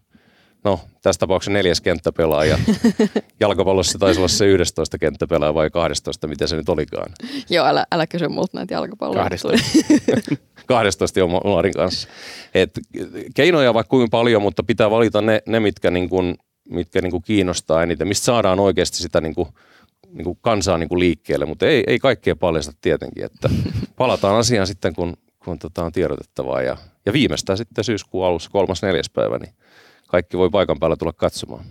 [0.64, 2.60] no tässä tapauksessa neljäs kenttäpelaaja.
[3.40, 7.12] Jalkapallossa taisi olla se 11 kenttäpelaaja vai 12, mitä se nyt olikaan.
[7.50, 9.24] Joo, älä, älä kysy multa näitä jalkapalloja.
[9.24, 9.68] 12.
[10.66, 12.08] 12 on Maarin kanssa.
[12.54, 12.80] Et
[13.36, 16.36] keinoja vaikka kuinka paljon, mutta pitää valita ne, ne mitkä, niin kuin,
[16.70, 19.48] mitkä niin kuin kiinnostaa eniten, mistä saadaan oikeasti sitä niin kuin,
[20.12, 23.50] niin kuin kansaa niin kuin liikkeelle, mutta ei, ei kaikkea paljasta tietenkin, että
[23.96, 25.14] palataan asiaan sitten, kun
[25.48, 26.62] kun tota on tiedotettavaa.
[26.62, 29.54] Ja, ja viimeistään sitten syyskuun alussa, kolmas neljäs päivä, niin
[30.08, 31.66] kaikki voi paikan päällä tulla katsomaan.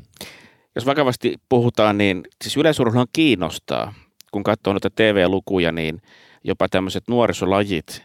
[0.75, 3.95] Jos vakavasti puhutaan, niin siis yleisurheiluhan kiinnostaa.
[4.33, 6.03] Kun katsoo noita TV-lukuja, niin
[6.45, 8.03] jopa tämmöiset nuorisolajit,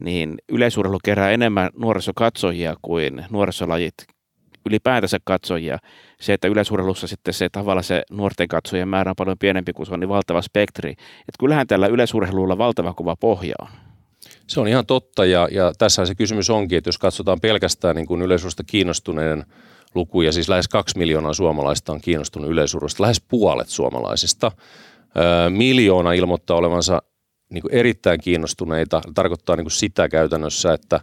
[0.00, 3.94] niin yleisurheilu kerää enemmän nuorisokatsojia kuin nuorisolajit
[4.66, 5.78] ylipäätänsä katsojia.
[6.20, 9.94] Se, että yleisurheilussa sitten se tavalla se nuorten katsojien määrä on paljon pienempi kuin se
[9.94, 10.90] on niin valtava spektri.
[10.90, 13.85] Että kyllähän tällä yleisurheilulla valtava kuva pohja on.
[14.46, 18.06] Se on ihan totta ja, ja tässä se kysymys onkin, että jos katsotaan pelkästään niin
[18.06, 19.44] kuin yleisursta kiinnostuneiden
[19.94, 24.52] lukuja, siis lähes kaksi miljoonaa suomalaista on kiinnostunut yleisurasta, lähes puolet suomalaisista.
[25.16, 27.02] Öö, miljoona ilmoittaa olevansa
[27.50, 31.00] niin kuin erittäin kiinnostuneita, tarkoittaa niin kuin sitä käytännössä, että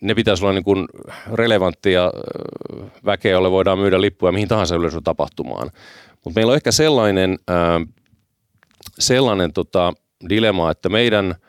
[0.00, 0.88] ne pitäisi olla niin kuin
[1.32, 2.12] relevanttia
[3.04, 5.70] väkeä, jolle voidaan myydä lippuja mihin tahansa tapahtumaan.
[6.24, 7.38] Mutta meillä on ehkä sellainen,
[8.98, 9.92] sellainen tota,
[10.28, 11.34] dilemma, että meidän–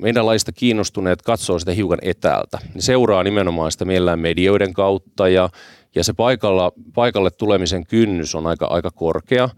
[0.00, 2.58] meidän laista kiinnostuneet katsoo sitä hiukan etäältä.
[2.74, 5.48] Ne seuraa nimenomaan sitä mielellään medioiden kautta ja,
[5.94, 9.48] ja se paikalla, paikalle tulemisen kynnys on aika, aika korkea.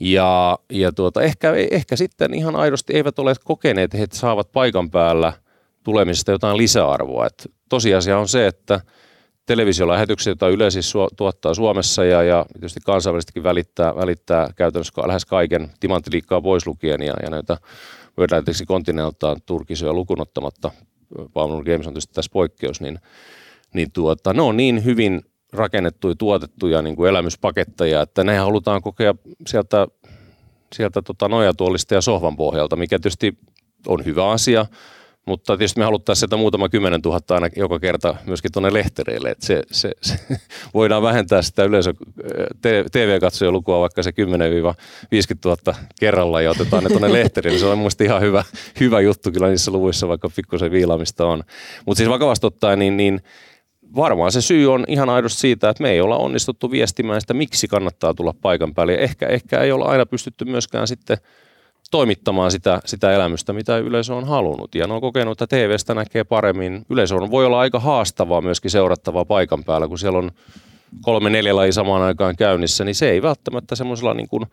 [0.00, 4.90] Ja, ja tuota, ehkä, ehkä sitten ihan aidosti eivät ole kokeneet, että he saavat paikan
[4.90, 5.32] päällä
[5.82, 7.26] tulemisesta jotain lisäarvoa.
[7.26, 8.80] Et tosiasia on se, että
[9.46, 15.70] televisiolähetyksiä, joita Yle siis tuottaa Suomessa ja, ja tietysti kansainvälisestikin välittää, välittää käytännössä lähes kaiken
[15.80, 17.56] timanttiliikkaa pois lukien ja, ja näitä
[18.20, 20.70] World Continental Turkisoja lukunottamatta,
[21.32, 22.98] Palvelun Games on tietysti tässä poikkeus, niin,
[23.74, 29.14] niin tuota, ne on niin hyvin rakennettuja, tuotettuja niin kuin elämyspaketteja, että ne halutaan kokea
[29.46, 29.88] sieltä,
[30.74, 33.38] sieltä tota nojatuolista ja sohvan pohjalta, mikä tietysti
[33.86, 34.66] on hyvä asia,
[35.26, 39.46] mutta tietysti me haluttaisiin sieltä muutama kymmenen tuhatta aina joka kerta myöskin tuonne lehtereille, että
[39.46, 40.14] se, se, se,
[40.74, 41.94] voidaan vähentää sitä yleisö
[42.92, 44.12] TV-katsojen lukua vaikka se 10-50
[45.44, 47.58] 000 kerralla ja otetaan ne tuonne lehtereille.
[47.58, 48.44] Se on mielestäni ihan hyvä,
[48.80, 51.42] hyvä juttu kyllä niissä luvuissa, vaikka pikkusen viilaamista on.
[51.86, 53.20] Mutta siis vakavasti ottaen, niin, niin
[53.96, 57.68] varmaan se syy on ihan aidosti siitä, että me ei olla onnistuttu viestimään sitä, miksi
[57.68, 58.94] kannattaa tulla paikan päälle.
[58.94, 61.18] Ehkä, ehkä ei olla aina pystytty myöskään sitten
[61.90, 64.74] toimittamaan sitä, sitä elämystä, mitä yleisö on halunnut.
[64.74, 66.86] Ja ne on kokenut, että TVstä näkee paremmin.
[66.90, 70.30] Yleisö on, voi olla aika haastavaa myöskin seurattavaa paikan päällä, kun siellä on
[71.02, 74.46] kolme neljä lajia samaan aikaan käynnissä, niin se ei välttämättä semmoisella niin kuin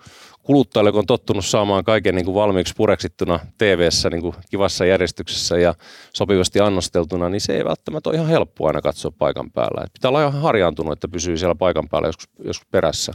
[0.44, 5.58] kuluttajalle, kun on tottunut saamaan kaiken niin kuin valmiiksi pureksittuna TV-ssä niin kuin kivassa järjestyksessä
[5.58, 5.76] ja
[6.14, 9.84] sopivasti annosteltuna, niin se ei välttämättä ole ihan helppoa aina katsoa paikan päällä.
[9.84, 13.14] Et pitää olla ihan harjaantunut, että pysyy siellä paikan päällä joskus, joskus perässä.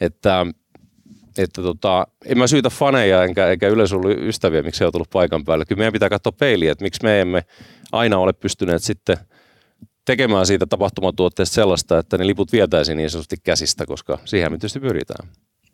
[0.00, 0.46] Että
[1.38, 5.10] että tota, en mä syytä faneja enkä, enkä yleensä ollut ystäviä, miksi he on tullut
[5.10, 5.64] paikan päälle.
[5.64, 7.44] Kyllä meidän pitää katsoa peiliä, että miksi me emme
[7.92, 9.16] aina ole pystyneet sitten
[10.04, 14.80] tekemään siitä tapahtumatuotteesta sellaista, että ne liput vietäisiin niin sanotusti käsistä, koska siihen me tietysti
[14.80, 15.28] pyritään.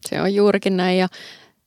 [0.08, 1.08] Se on juurikin näin ja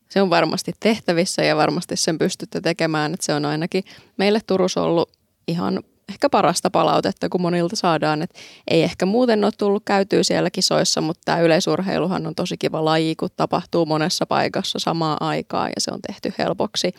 [0.10, 3.14] se on varmasti tehtävissä ja varmasti sen pystytte tekemään.
[3.14, 3.84] Että se on ainakin
[4.18, 5.12] meille Turussa ollut
[5.48, 8.22] ihan ehkä parasta palautetta, kun monilta saadaan.
[8.22, 8.34] Et
[8.68, 13.16] ei ehkä muuten ole tullut käytyä siellä kisoissa, mutta tämä yleisurheiluhan on tosi kiva laji,
[13.16, 16.94] kun tapahtuu monessa paikassa samaan aikaan ja se on tehty helpoksi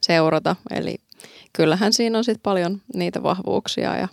[0.00, 0.56] seurata.
[0.70, 0.96] Eli
[1.52, 4.08] kyllähän siinä on sitten paljon niitä vahvuuksia ja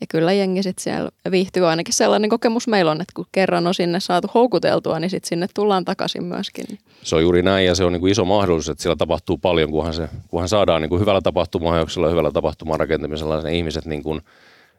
[0.00, 1.68] ja kyllä jengi sitten siellä viihtyy.
[1.68, 5.46] Ainakin sellainen kokemus meillä on, että kun kerran on sinne saatu houkuteltua, niin sitten sinne
[5.54, 6.64] tullaan takaisin myöskin.
[7.02, 9.70] Se on juuri näin ja se on niin kuin iso mahdollisuus, että siellä tapahtuu paljon,
[9.70, 14.02] kunhan, se, kunhan saadaan niin kuin hyvällä tapahtumahajoksella ja hyvällä tapahtuman rakentamisella ne ihmiset niin
[14.02, 14.20] kuin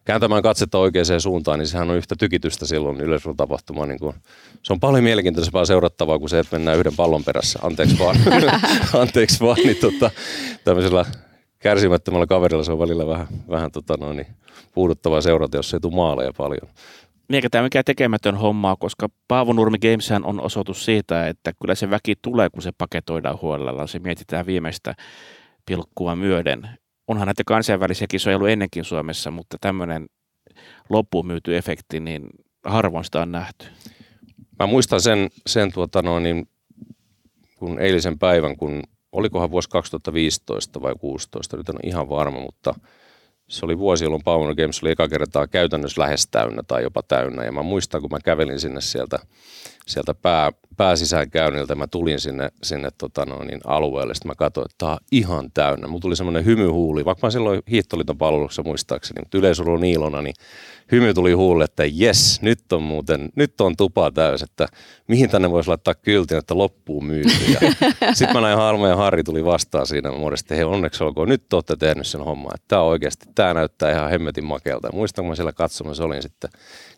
[0.06, 3.86] kääntämään katsetta oikeaan suuntaan, niin sehän on yhtä tykitystä silloin yleisötapahtuma.
[3.86, 4.16] Niin kuin,
[4.64, 7.60] se on paljon mielenkiintoisempaa seurattavaa kuin se, että mennään yhden pallon perässä.
[7.62, 8.16] Anteeksi vaan.
[9.02, 9.58] Anteeksi vaan.
[9.64, 10.12] Niin tota,
[10.64, 11.06] tämmöisellä
[11.62, 14.28] kärsimättömällä kaverilla se on välillä vähän, vähän tota noin, niin
[14.74, 16.68] puuduttavaa seurata, jos ei tule maaleja paljon.
[17.30, 21.90] Eikä tämä mikään tekemätön hommaa, koska Paavo Nurmi Gameshän on osoitus siitä, että kyllä se
[21.90, 23.88] väki tulee, kun se paketoidaan huolella.
[23.88, 24.96] Se mietitään viimeistä
[25.66, 26.70] pilkkua myöden.
[27.08, 30.08] Onhan näitä kansainvälisiä kisoja ollut ennenkin Suomessa, mutta tämmöinen
[30.90, 32.30] loppuun myyty efekti, niin
[32.66, 33.66] harvoin sitä on nähty.
[34.60, 36.50] Mä muistan sen, sen tuota noin, niin,
[37.60, 42.76] kun eilisen päivän, kun olikohan vuosi 2015 vai 2016, nyt on ihan varma, mutta
[43.48, 47.44] se oli vuosi, jolloin Power Games oli eka kertaa käytännössä lähes täynnä tai jopa täynnä.
[47.44, 49.20] Ja mä muistan, kun mä kävelin sinne sieltä,
[49.88, 50.52] sieltä pää,
[50.82, 54.98] pääsisäänkäynniltä, mä tulin sinne, sinne tota no, niin alueelle, sitten mä katsoin, että tämä on
[55.12, 55.88] ihan täynnä.
[55.88, 60.36] Mulla tuli semmoinen hymyhuuli, vaikka mä silloin hiihtoliiton palveluksessa muistaakseni, mutta yleisurun Niilona, niin
[60.92, 64.68] hymy tuli huulle, että jes, nyt on muuten, nyt on tupa täys, että
[65.08, 67.32] mihin tänne voisi laittaa kyltin, että loppuu myyty.
[68.14, 71.50] Sitten mä näin Harma ja Harri tuli vastaan siinä, mä muodostin, hei onneksi olkoon, nyt
[71.50, 74.90] te olette tehnyt sen homman, että tämä oikeasti, tämä näyttää ihan hemmetin makelta.
[74.94, 76.50] Muistan, kun mä siellä katsomassa olin sitten,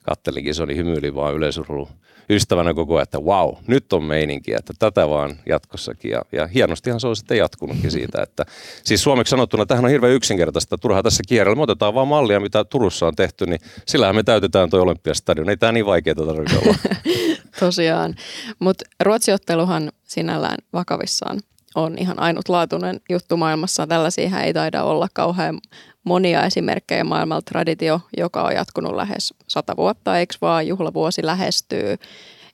[0.04, 1.90] kattelinkin, se oli hymyili vaan yleisurheilu
[2.30, 6.12] ystävänä koko ajan, että wow, nyt on meininki, että tätä vaan jatkossakin.
[6.12, 8.46] Ja, ja hienostihan se on sitten jatkunutkin siitä, että
[8.84, 11.56] siis suomeksi sanottuna tähän on hirveän yksinkertaista, turhaa tässä kierrellä.
[11.56, 15.50] Me otetaan vaan mallia, mitä Turussa on tehty, niin sillähän me täytetään tuo Olympiastadion.
[15.50, 16.76] Ei tämä niin vaikeaa tarvitse olla.
[17.60, 18.16] Tosiaan,
[18.60, 21.40] mutta ruotsiotteluhan sinällään vakavissaan
[21.76, 23.88] on ihan ainutlaatuinen juttu maailmassa.
[23.88, 25.60] Tällaisia ei taida olla kauhean
[26.04, 31.96] monia esimerkkejä maailmalta traditio, joka on jatkunut lähes sata vuotta, eikö vaan juhlavuosi lähestyy.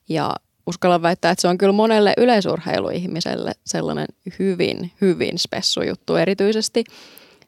[0.09, 0.35] Ja
[0.69, 4.07] uskallan väittää, että se on kyllä monelle yleisurheiluihmiselle sellainen
[4.39, 6.15] hyvin, hyvin spessu juttu.
[6.15, 6.83] Erityisesti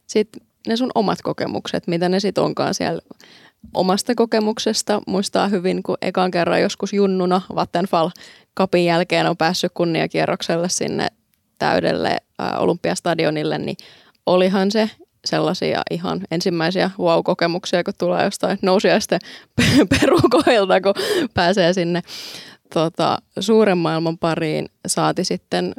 [0.07, 3.01] sitten ne sun omat kokemukset, mitä ne sitten onkaan siellä
[3.74, 5.01] omasta kokemuksesta.
[5.07, 8.09] Muistaa hyvin, kun ekan kerran joskus junnuna Vattenfall
[8.53, 11.07] kapin jälkeen on päässyt kunniakierrokselle sinne
[11.59, 12.17] täydelle
[12.57, 13.78] Olympiastadionille, niin
[14.26, 14.89] olihan se
[15.26, 19.19] sellaisia ihan ensimmäisiä wow-kokemuksia, kun tulee jostain nousiaisten
[19.99, 20.93] perukoilta, kun
[21.34, 22.01] pääsee sinne
[22.74, 24.69] tota, suuren maailman pariin.
[24.88, 25.74] Saati sitten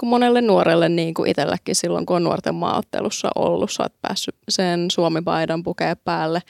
[0.00, 4.34] kun monelle nuorelle, niin kuin itselläkin silloin, kun on nuorten maaottelussa ollut, sä oot päässyt
[4.48, 6.42] sen Suomi-paidan pukea päälle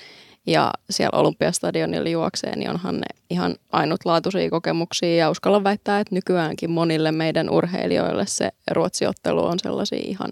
[0.46, 6.70] ja siellä Olympiastadionilla juoksee, niin onhan ne ihan ainutlaatuisia kokemuksia ja uskallan väittää, että nykyäänkin
[6.70, 10.30] monille meidän urheilijoille se ruotsiottelu on sellaisia ihan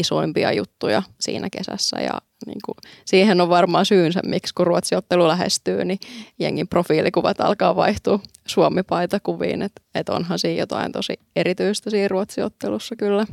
[0.00, 2.12] isoimpia juttuja siinä kesässä ja
[2.46, 5.98] niin kuin, siihen on varmaan syynsä, miksi kun ruotsiottelu lähestyy, niin
[6.38, 13.26] jengin profiilikuvat alkaa vaihtua Suomi-paitakuviin, että et onhan siinä jotain tosi erityistä siinä ruotsiottelussa kyllä.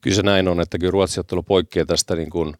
[0.00, 2.54] Kyllä se näin on, että kyllä ruotsiottelu poikkeaa tästä niin kuin,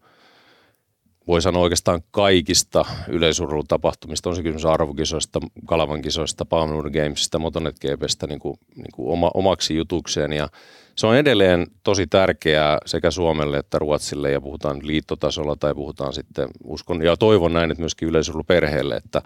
[1.27, 8.27] voi sanoa oikeastaan kaikista yleisurheilutapahtumista, on se kysymys arvokisoista, Kalavan kisoista, Palm Gamesista, Motonet GPstä
[8.27, 10.33] niin kuin, niin kuin oma, omaksi jutukseen.
[10.33, 10.49] Ja
[10.95, 16.49] se on edelleen tosi tärkeää sekä Suomelle että Ruotsille ja puhutaan liittotasolla tai puhutaan sitten,
[16.63, 19.21] uskon ja toivon näin, että myöskin yleisurheiluperheelle, että,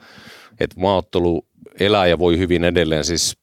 [0.59, 1.45] että maaottelu
[1.79, 3.05] elää ja voi hyvin edelleen.
[3.05, 3.37] Siis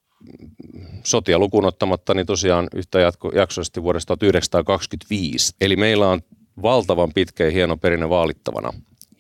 [1.05, 5.55] sotia lukuun ottamatta, niin tosiaan yhtä jatko, jaksoisesti vuodesta 1925.
[5.61, 6.21] Eli meillä on
[6.63, 8.73] valtavan pitkä ja hieno perinne vaalittavana.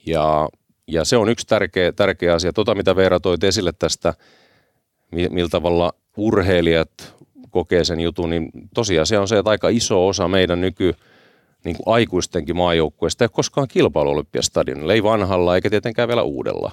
[0.07, 0.49] Ja,
[0.87, 2.53] ja se on yksi tärkeä, tärkeä asia.
[2.53, 4.14] Tota, mitä Veera toit esille tästä,
[5.11, 7.14] millä tavalla urheilijat
[7.51, 10.95] kokee sen jutun, niin tosiasia on se, että aika iso osa meidän nyky
[11.64, 16.72] niin kuin aikuistenkin maajoukkueista ei ole koskaan kilpailu Olympiastadionilla, ei vanhalla eikä tietenkään vielä uudella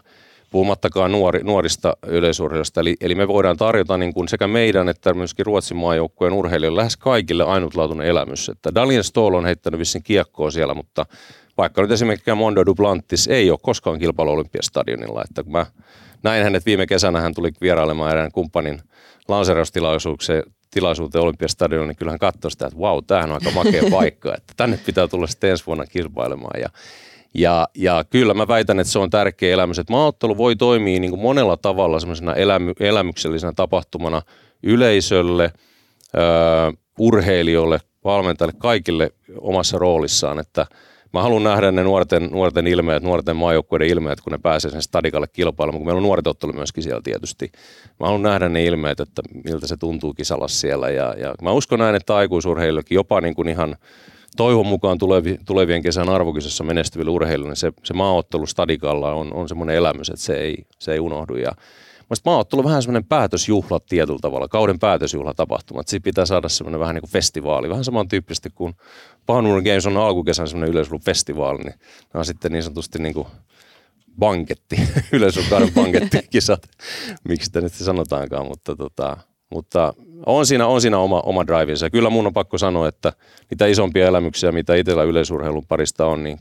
[0.53, 2.81] puhumattakaan nuori, nuorista yleisurheilijoista.
[2.81, 6.97] Eli, eli me voidaan tarjota niin kuin sekä meidän että myöskin Ruotsin maajoukkueen urheilijoille lähes
[6.97, 8.49] kaikille ainutlaatuinen elämys.
[8.49, 11.05] Että Dalian Stoll on heittänyt vissiin kiekkoa siellä, mutta
[11.57, 15.23] vaikka nyt esimerkiksi Mondo Duplantis ei ole koskaan kilpailu Olympiastadionilla.
[15.29, 15.65] Että kun mä
[16.23, 18.81] näin hänet viime kesänä, hän tuli vierailemaan erään kumppanin
[19.27, 24.53] lanseraustilaisuuteen tilaisuuteen Olympiastadionilla, niin kyllähän katsoi sitä, että vau, tämähän on aika makea paikka, että
[24.57, 26.61] tänne pitää tulla sitten ensi vuonna kilpailemaan.
[26.61, 26.69] Ja
[27.33, 31.11] ja, ja kyllä mä väitän, että se on tärkeä elämys, että maaottelu voi toimia niin
[31.11, 34.21] kuin monella tavalla semmoisena elämy, elämyksellisenä tapahtumana
[34.63, 35.51] yleisölle,
[36.15, 36.19] ö,
[36.99, 40.65] urheilijoille, valmentajille, kaikille omassa roolissaan, että
[41.13, 45.27] mä haluan nähdä ne nuorten, nuorten ilmeet, nuorten maajoukkueiden ilmeet, kun ne pääsee sen stadikalle
[45.27, 47.51] kilpailemaan, kun meillä on nuoret ottelu myöskin siellä tietysti.
[47.99, 51.79] Mä haluan nähdä ne ilmeet, että miltä se tuntuu kisalla siellä ja, ja mä uskon
[51.79, 53.75] näin, että aikuisurheilijoillekin jopa niin kuin ihan
[54.37, 59.49] toivon mukaan tulevi, tulevien kesän arvokisassa menestyville urheilijoille, niin se, se maaottelu stadikalla on, on
[59.49, 61.35] semmoinen elämys, että se ei, se ei unohdu.
[61.35, 61.51] Ja
[62.03, 65.81] Mielestäni maaottelu on vähän semmoinen päätösjuhla tietyllä tavalla, kauden päätösjuhla tapahtuma.
[65.81, 68.73] Että siitä pitää saada semmoinen vähän niin kuin festivaali, vähän samantyyppisesti kuin
[69.25, 71.75] Pahanmuuden Games on alkukesän semmoinen festivaali, niin
[72.13, 73.27] nämä on sitten niin sanotusti niin kuin
[74.19, 74.75] banketti,
[75.11, 76.69] yleisurheilun bankettikisat,
[77.23, 79.17] miksi sitä nyt sanotaankaan, mutta tota,
[79.53, 79.93] mutta
[80.25, 81.89] on siinä, on siinä oma, oma drivinsa.
[81.89, 83.13] Kyllä mun on pakko sanoa, että
[83.49, 86.37] mitä isompia elämyksiä, mitä itsellä yleisurheilun parista on, niin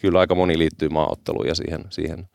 [0.00, 2.28] kyllä aika moni liittyy maaotteluun ja siihen, siihen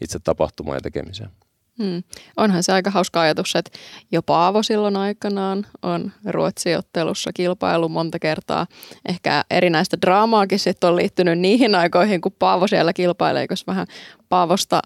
[0.00, 1.30] itse tapahtumaan ja tekemiseen.
[1.78, 2.02] Hmm.
[2.36, 3.78] Onhan se aika hauska ajatus, että
[4.12, 8.66] jo Paavo silloin aikanaan on Ruotsiottelussa kilpailu monta kertaa.
[9.08, 13.86] Ehkä erinäistä draamaakin sitten on liittynyt niihin aikoihin, kun Paavo siellä kilpailee, koska vähän
[14.28, 14.82] Paavosta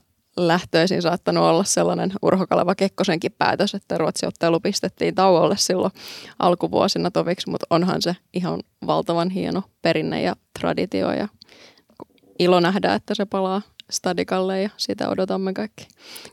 [0.48, 5.92] lähtöisin saattanut olla sellainen Urho Kaleva Kekkosenkin päätös, että Ruotsi-ottelu pistettiin tauolle silloin
[6.38, 11.28] alkuvuosina toviksi, mutta onhan se ihan valtavan hieno perinne ja traditio ja
[12.38, 15.88] ilo nähdä, että se palaa stadikalle ja sitä odotamme kaikki.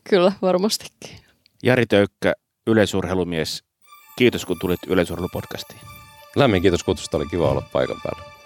[0.09, 1.17] Kyllä, varmastikin.
[1.63, 2.33] Jari Töykkä,
[2.67, 3.63] yleisurheilumies,
[4.17, 5.81] kiitos kun tulit yleisurheilupodcastiin.
[6.35, 8.37] Lämmin kiitos kutsusta, oli kiva olla paikan päällä.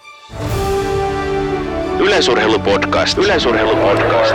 [1.98, 3.18] Yleisurheilupodcast.
[3.18, 4.34] Yleisurheilupodcast.